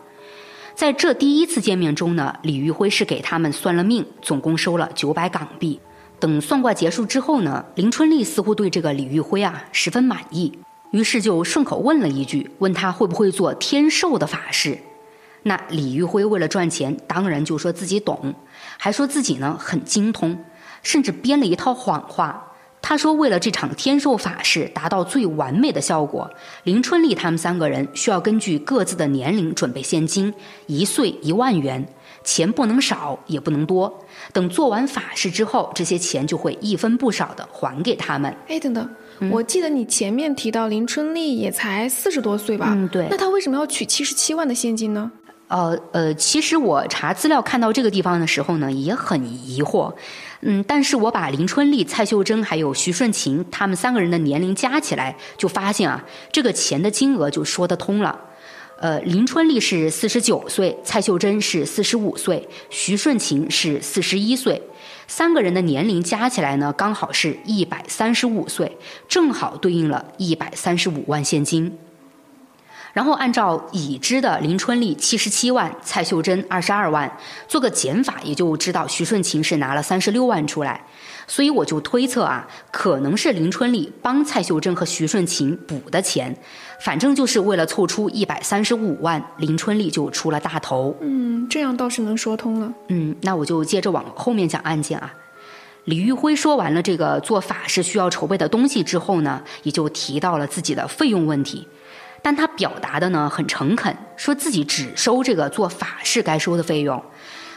[0.75, 5.81] 在这第一次见面中呢，李玉辉是给他们算了命，总共收了九百港币。
[6.21, 10.53] 等算卦结束之后呢，林春丽似乎对这个李玉辉啊十分满意，
[10.91, 14.79] 于是就顺口问了一句，问他会不会做天寿的法事。
[15.45, 18.35] 那李玉辉为了赚钱，当然就说自己懂，
[18.77, 20.45] 还说自己呢很精通，
[20.83, 22.53] 甚至编了一套谎话。
[22.89, 26.31] 他说，为了这场天寿法事达到最完美的效果，
[26.63, 30.33] 林春丽他们三个人需要根据各自的年龄准备现金，
[30.69, 31.85] 一岁一万元，
[32.23, 33.93] 钱不能少也不能多。
[34.33, 38.33] 等做完法事之后，这些钱就会一分不少的还给他们。
[38.47, 38.89] 哎，等等，
[39.33, 42.69] 我记得你前面提到林春丽也才四十多岁吧？
[42.71, 43.09] 嗯，对。
[43.11, 45.11] 那她为什么要取七十七万的现金呢？
[45.49, 49.93] 呃呃，其实我查资料看到这个地方的时候呢，也很疑惑。
[50.43, 58.19] 嗯，但是我把林春丽、蔡秀珍还有徐顺琴他们三个人的年龄加起来，就发现啊，这个钱的金额就说得通了。
[58.79, 64.61] 呃，林春丽是四十九岁，蔡秀珍是四十五岁，徐顺琴是四十一岁，
[65.09, 68.77] 三个人的年龄加起来呢，刚好是一百三十五岁，
[69.09, 71.79] 正好对应了一百三十五万现金。
[72.97, 77.15] 然后按照已知的林春丽七十七万，蔡秀珍二十二万，
[77.47, 80.83] 做个减法，也就知道徐顺琴是拿了三十六万出来。
[81.27, 86.35] 所以我就推测啊，可能是林春丽帮蔡秀珍和徐顺琴补的钱，
[86.81, 90.97] 反正就是为了凑出一百三十五万，林春丽就出了大头。
[91.03, 92.73] 嗯，这样倒是能说通了。
[92.89, 95.13] 嗯，那我就接着往后面讲案件啊。
[95.85, 101.69] 李玉辉说完了这个做法事需要筹备的东西之后呢，也就提到了自己的费用问题。
[102.23, 107.03] 但他表达的呢很诚恳，说自己只收这个做法事该收的费用，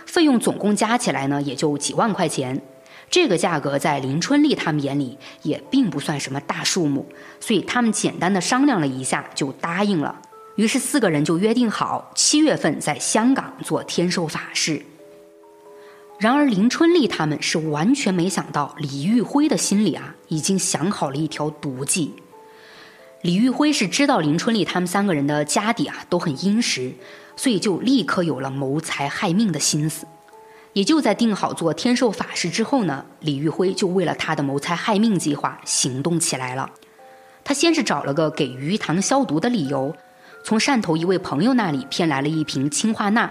[0.06, 2.62] 费用总共加起来呢也就几万块钱，
[3.10, 7.08] 这个价格在林春丽他们眼里也并不算什么大数目，
[7.40, 10.22] 所以他们简单的商量了一下就答应了。
[10.56, 14.86] 于是四个人就约定好七月份在香港做天寿法事。
[16.20, 22.14] 然而林春丽他们是完全没想到，李玉辉的心里啊已经想好了一条毒计。
[23.22, 26.94] 李玉辉是知道林春丽他们三个人的家底啊都很殷实，
[27.36, 30.08] 所以就立刻有了谋财害命的心思。
[30.72, 36.70] 也就在定好做天寿法事之后呢，李玉辉就为了他的谋财害命计划行动起来了。
[37.44, 39.94] 他先是找了个给鱼塘消毒的理由，
[40.46, 43.30] 从汕头一位朋友那里骗来了一瓶氰化钠。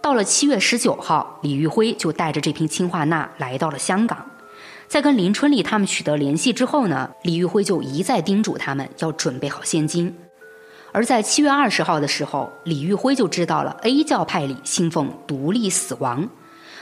[0.00, 4.24] 到了七月十九号，李玉辉就带着这瓶氰化钠来到了香港。
[4.88, 10.16] 在跟林春丽他们取得联系之后呢，李玉辉就一再叮嘱他们要准备好现金。
[10.92, 16.26] 而在七月二十号的时候，李玉辉就知道了 A 教派里信奉独立死亡，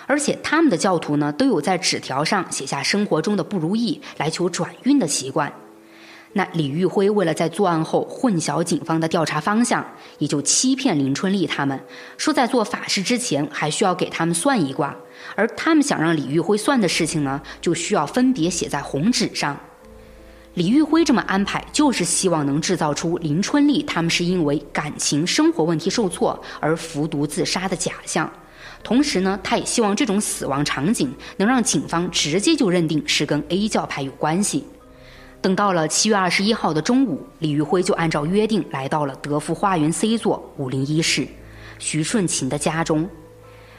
[0.07, 5.53] 而且他们的教徒呢都有在纸条上写下生活中的不如意来求转运的习惯。
[6.37, 9.83] 那李玉辉为了在作案后混淆警方的调查方向，
[10.19, 11.81] 也就欺骗林春丽他们，
[12.19, 14.95] 说在做法事之前还需要给他们算一卦，
[15.35, 19.59] 而他们想让李玉辉算的事情呢，就需要分别写在红纸上。
[20.53, 28.31] 李玉辉这么安排，就是希望能制造出林春丽他们是因为感情生活问题受挫而服毒自杀的假象，
[28.83, 34.67] 同时呢，他也希望这种死亡场景能让警方直接就认定是跟 A 教派有关系。
[35.41, 41.27] 等到了七月二十一号的中午，李玉辉就按照约定来到了德福花园 C 座五零一室，
[41.79, 43.09] 徐顺琴的家中。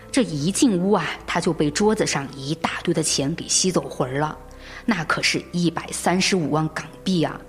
[0.09, 4.37] 这一进屋啊，他就被桌子上一大堆的钱给吸走魂了，
[4.85, 7.39] 那可是一百三十五万港币啊！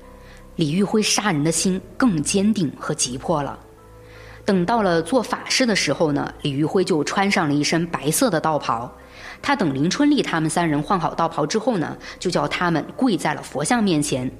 [0.56, 3.56] 李玉辉杀人的心更坚定和急迫了。
[4.44, 8.92] 等到了做法事的时候呢，李玉辉就穿上了一身白色的道袍。
[9.40, 14.30] 他等林春丽他们三人换好道袍之后呢，就叫他们跪在了佛像面前。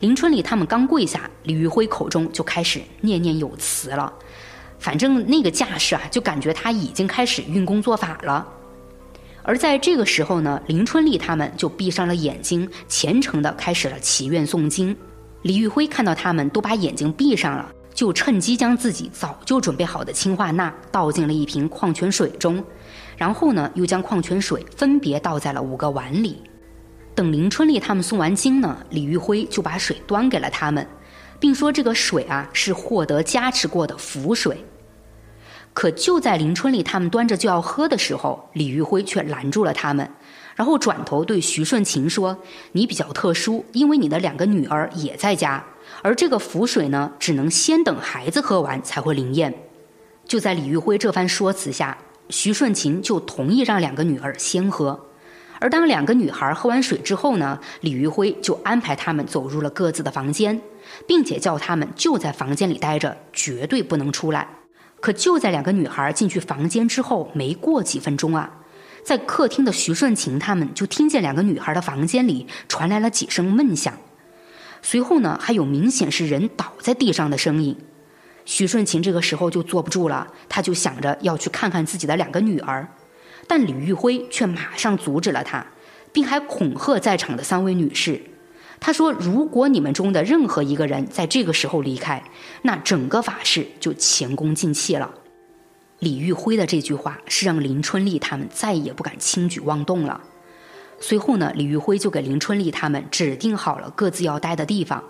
[0.00, 4.12] 林春丽他们刚跪下，李玉辉口中就开始念念有词了。
[4.78, 8.46] 反正那个架势啊，就感觉他已经开始运功做法了。
[9.42, 14.94] 而在这个时候呢，林春丽他们就闭上了眼睛，虔诚地开始了祈愿诵经。
[15.42, 22.62] 李玉辉看到他们都把眼睛闭上了，就趁机将自己早就准备好的氰化钠倒进了一瓶矿泉水中。
[23.16, 26.42] 然后呢，又将矿泉水分别倒在了五个碗里。
[27.14, 30.86] 等林春丽他们送完经呢，李玉辉就把水端给了他们，
[31.40, 34.64] 并说这个水啊是获得加持过的符水。
[35.72, 40.10] 可就在林春丽他们端着就要喝的时候，李玉辉却拦住了他们，
[40.54, 42.38] 然后转头对徐顺琴说
[42.72, 45.64] ：“你比较特殊，因为你的两个女儿也在家，
[46.02, 49.54] 而这个符水呢，只能先等孩子喝完才会灵验。”
[50.26, 51.96] 就在李玉辉这番说辞下。
[52.28, 54.98] 徐顺琴就同意让两个女儿先喝，
[55.60, 60.60] 而当两个女孩喝完水之后呢，李玉辉就安排他们走入了各自的房间，
[61.06, 64.48] 并且叫他们就在房间里待着，绝对不能出来。
[65.00, 68.50] 可就在两个女孩进去房间之后，没过几分钟啊，
[69.04, 73.94] 在客厅的徐顺琴他们就听见两个女孩的房间里传来了几声闷响，
[74.82, 77.76] 随后呢，还有明显是人倒在地上的声音。
[78.46, 82.88] 徐顺琴这个时候就坐不住了，他就想着要去看看自己的两个女儿，
[83.46, 85.66] 但李玉辉却马上阻止了他，
[86.12, 88.22] 并还恐吓在场的三位女士。
[88.78, 92.22] 他说：“如果你们中的任何一个人在这个时候离开，
[92.62, 95.12] 那整个法事就前功尽弃了。”
[95.98, 100.20] 李玉辉的这句话是让林春丽他们再也不敢轻举妄动了。
[101.00, 105.02] 随后呢，李玉辉就给林春丽他们指定好了各自要待的地方。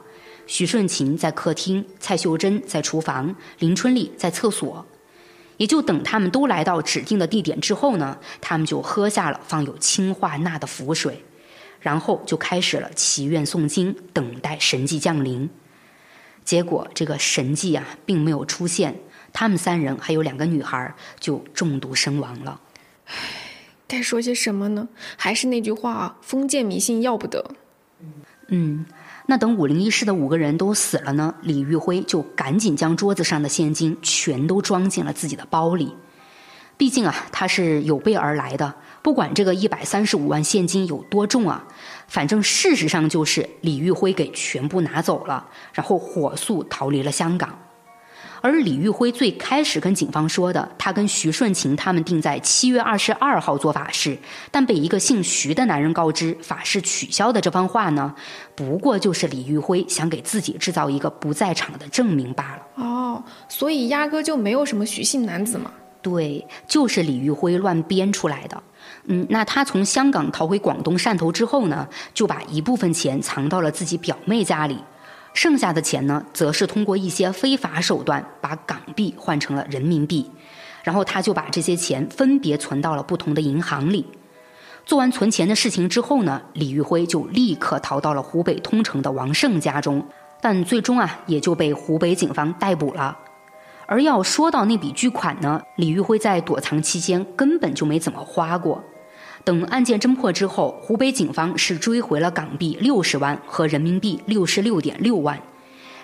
[0.46, 4.86] 许顺琴在客厅，蔡秀珍在厨房，林春丽在厕所。
[5.56, 11.24] 也就等他们都来到指定的地点之后呢，他们就喝下了放有氰化钠的符水，
[11.80, 15.48] 然后就开始了祈愿诵经，等待神迹降临。
[16.44, 19.00] 结果这个神迹啊，并没有出现。
[19.32, 22.60] 他们三人还有两个女孩就中毒身亡了。
[23.06, 23.14] 唉，
[23.88, 24.88] 该说些什么呢？
[25.16, 27.50] 还是那句话，封建迷信要不得。
[28.48, 28.84] 嗯，
[29.26, 35.92] 那等五零一室的五个人都死了呢，李玉辉就赶紧将桌子上的现金全都装进了自己的包里。
[36.76, 41.66] 毕竟啊，他是有备而来的，不管这个一百三十五万现金有多重啊，
[42.06, 47.58] 反正事实上就是李玉辉给全部拿走了，然后火速逃离了香港。
[48.46, 54.16] 而李玉辉最开始跟警方说的，他跟徐顺琴他们定在七月二十二号做法事，
[54.52, 58.14] 但被一个姓徐的男人告知法事取消的这番话呢，
[58.54, 62.84] 不过就是李玉辉想给自己制造一个不在场的证明罢了。
[62.84, 65.72] 哦，所以压根就没有什么徐姓男子嘛？
[66.00, 68.62] 对，就是李玉辉乱编出来的。
[69.06, 74.78] 嗯，那他从香港逃回广东汕头之后呢，就把一部分钱藏到了自己表妹家里。
[75.36, 80.30] 剩下的钱呢，则是通过一些非法手段把港币换成了人民币，
[80.82, 84.06] 然后他就把这些钱分别存到了不同的银行里。
[84.86, 90.02] 做完存钱的事情之后呢，李玉辉就立刻逃到了湖北通城的王胜家中，
[90.40, 93.18] 但最终啊，也就被湖北警方逮捕了。
[93.84, 98.82] 而要说到那笔巨款呢，李玉辉在躲藏期间根本就没怎么花过。
[99.46, 105.40] 等案件侦破之后，湖北警方是追回了港币六十万和人民币六十六点六万，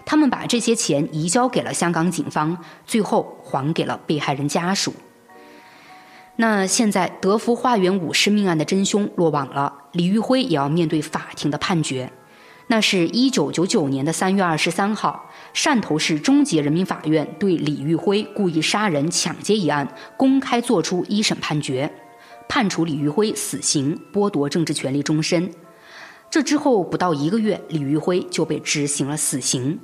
[0.07, 4.95] 他们把这些钱移交给了香港警方，最后还给了被害人家属。
[6.36, 12.12] 那现在德福花园五尸命案的真凶落网了，李玉辉也要面对法庭的判决。
[12.68, 21.93] 那是一九九九年的三月二十三号，汕头市中级人民法院对李玉辉故意杀人抢劫一案公开作出一审判决。
[22.55, 25.51] 判处李玉辉死刑，剥夺政治权利终身。
[26.29, 29.81] 这之后不到一个月，李玉辉就被执行了死刑。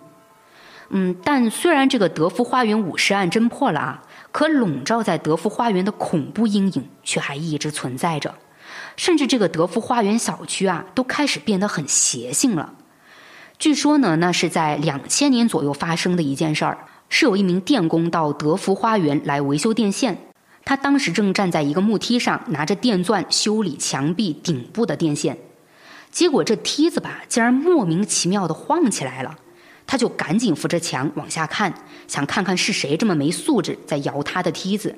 [0.91, 4.03] 嗯，但虽然这个德福花园五十案侦破了啊，
[4.33, 8.35] 可笼罩在德福花园的恐怖阴影却还一直存在着。
[8.97, 12.75] 甚至这个德福花园小区啊，都开始变得很邪性了。
[13.59, 16.77] 据说呢，那是在两千年左右发生的一件事儿，
[17.09, 20.28] 是有一名电工到德福花园来维修电线。
[20.69, 25.39] 他当时正站在一个木梯上，拿着电钻修理墙壁顶部的电线，
[26.11, 29.35] 结果这梯子吧，竟然莫名其妙的晃起来了。
[29.87, 31.73] 他就赶紧扶着墙往下看，
[32.07, 34.95] 想看看是谁这么没素质在摇他的梯子。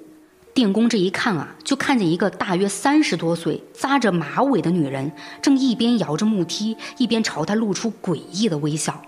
[0.53, 9.01] 电工这一看啊，就看见一个大约三十多岁、扎着马尾的女人，正一边摇着木梯，一边朝他露出诡异的微笑，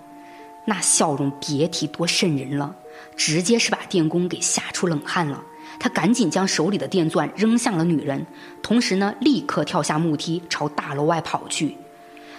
[0.67, 2.73] 那笑容别提多瘆人了，
[3.17, 5.43] 直接是把电工给吓出冷汗了。
[5.79, 8.25] 他赶紧将手里的电钻扔向了女人，
[8.63, 11.77] 同时呢，立刻跳下木梯朝大楼外跑去。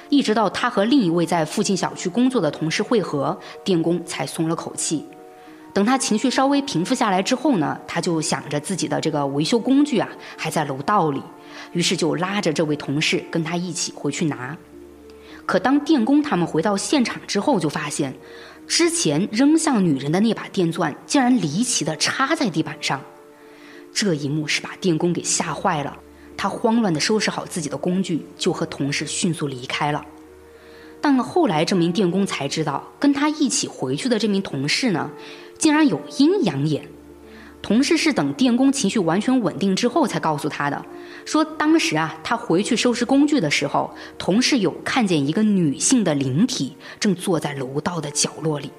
[0.10, 5.06] 一直到他和另一位在附近小区工作的同事会合，电工才松了口气。
[5.74, 10.08] 等他情绪稍微平复下来之后呢，他就想着自己的这个维修工具啊
[10.38, 11.20] 还在楼道里，
[11.72, 14.56] 于是就拉着这位同事跟他一起回去拿。
[15.48, 18.14] 可当电工他们回到现场之后，就发现
[18.68, 23.02] 之前扔向女人的那把电钻竟然离奇的插在地板上。
[23.94, 25.98] 这一幕是把电工给吓坏了，
[26.36, 30.04] 他慌乱地收拾好自己的工具，就和同事迅速离开了。
[31.00, 35.12] 但后来这名电工才知道，跟他一起回去的这名同事呢，
[35.58, 36.88] 竟然有阴阳眼。
[37.62, 40.86] 同事是等电工情绪完全稳定之后才告诉他的，
[41.24, 48.72] 说当时啊，他回去收拾工具的时候，同事有看见一个女性的灵体正坐在楼道的角落里。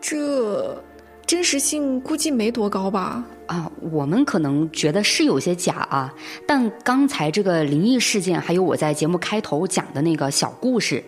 [0.00, 0.82] 这。
[1.30, 3.24] 真实性估计没多高吧？
[3.46, 6.12] 啊，我们可能觉得是有些假啊。
[6.44, 11.00] 但刚才这个灵异事件，还有我在节目开头讲的那个小故事，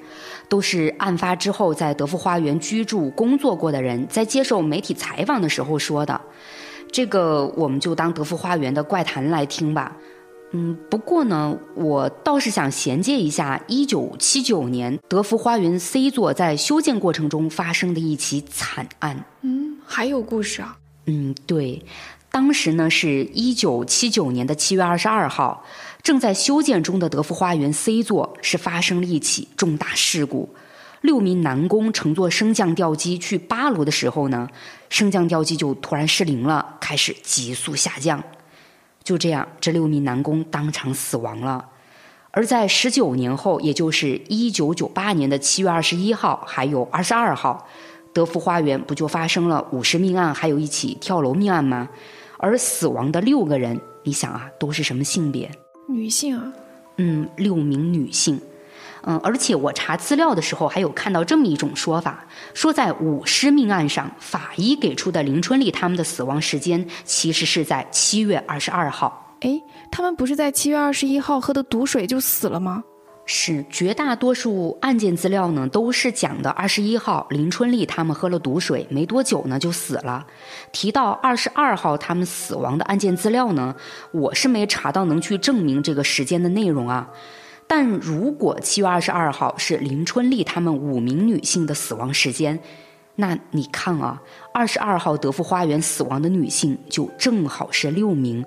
[0.49, 6.21] 都是案发之后在德福花园居住工作过的人在接受媒体采访的时候说的。
[6.93, 9.97] 这个我们就当德福花园的怪谈来听吧。
[10.53, 19.25] 嗯，不过呢，我倒是想衔接一下一九七九年德福花园 C 座在修建过程中发生的一起惨案。
[19.41, 20.77] 嗯，还有故事啊？
[21.07, 21.83] 嗯，对，
[22.31, 25.65] 当时呢是一九七九年的七月二十二号，
[26.03, 30.55] 正在修建中的德福花园 C 座是发生了一起重大事故。
[31.01, 34.49] 六名男工乘坐升降吊机去八楼的时候呢，
[34.89, 38.23] 升降吊机就突然失灵了，开始急速下降。
[39.03, 41.69] 就这样，这六名男工当场死亡了。
[42.31, 47.67] 而在十九年后，也就是一九九八年的七月二十一号，还有二十二号，
[48.15, 51.89] 德福花园不就发生了五十命案，还有一起跳楼命案吗？
[52.39, 55.51] 而死亡的六个人，你想啊，都是什么性别？
[55.89, 56.53] 女性啊？
[56.97, 58.41] 嗯，六名女性。
[59.05, 62.25] 嗯，而且我查资料的时候还有看到这么一种说法，
[62.55, 69.37] 说在五尸命案上，法医给出的林春丽他们的死亡时间其实是在七月二十二号。
[69.41, 72.85] 哎，他们不是在七月二十一号喝的毒水就死了吗？
[73.25, 80.27] 是，绝大多数案件资料呢都是讲的二十一号林春丽他们喝了毒水，没多久呢就死了。
[80.73, 83.75] 提到二十二号他们死亡的案件资料呢，
[84.13, 87.09] 我是没查到能去证明这个时间的内容啊。
[87.75, 92.61] 但如果七月二十二号是林春丽他们五名女性的死亡时间，
[93.15, 94.21] 那你看啊，
[94.53, 98.45] 二十二号德福花园死亡的女性就正好是六名，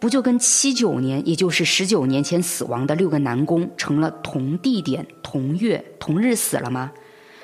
[0.00, 6.92] 不就跟七九年，也就是十九年前死亡的六个男工成了同地点、同月、同日死了吗？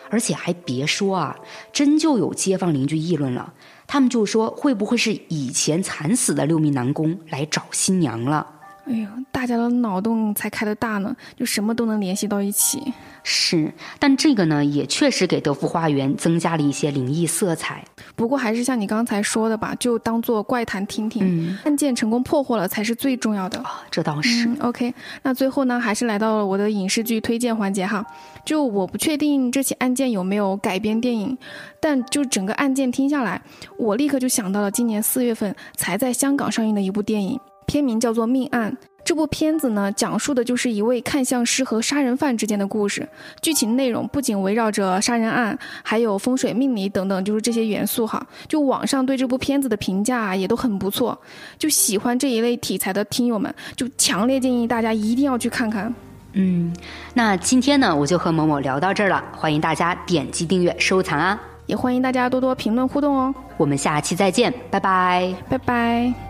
[0.09, 1.37] 而且还别说啊，
[1.74, 3.53] 真就有街坊邻居议论了，
[3.87, 8.58] 他们就说会不会是以前惨死的六名男工来找新娘了？
[8.89, 12.93] 哎呦，大家的脑洞才开得大呢，就什么都能联系到一起。
[13.22, 17.84] 是，但这个呢，也确实给德芙花园增加了一些灵异色彩。
[18.16, 21.22] 不过还是像你刚才说的吧，就当做怪谈听听。
[21.22, 23.62] 嗯，案件成功破获了才是最重要的。
[23.91, 24.49] 这倒是。
[24.61, 28.03] OK，那最后呢，还是来到了我的影视剧推荐环节哈。
[28.47, 31.36] 就我不确定这起案件有没有改编电影，
[31.78, 33.43] 但就整个案件听下来，
[33.76, 37.39] 我立刻就想到了今年四月份才在香港上映的一部电影。
[37.69, 38.73] 片名叫做《命案》。
[39.05, 43.09] 这部片子呢，讲述的就是一位看相师和杀人犯之间的故事。
[43.41, 48.27] 剧情内容不仅围绕着杀人案，还有风水命理等等，就是这些元素哈。
[48.47, 51.19] 就网上对这部片子的评价也都很不错。
[51.57, 55.95] 就喜欢这一类题材的听友们，就强烈建议大家一定要去看看。
[56.35, 56.75] 嗯，
[57.14, 59.25] 那今天呢，我就和某某聊到这儿了。
[59.35, 61.41] 欢迎大家点击订阅、收藏啊！
[61.64, 63.35] 也欢迎大家多多评论互动哦。
[63.57, 66.28] 我们下期再见，拜拜，拜拜。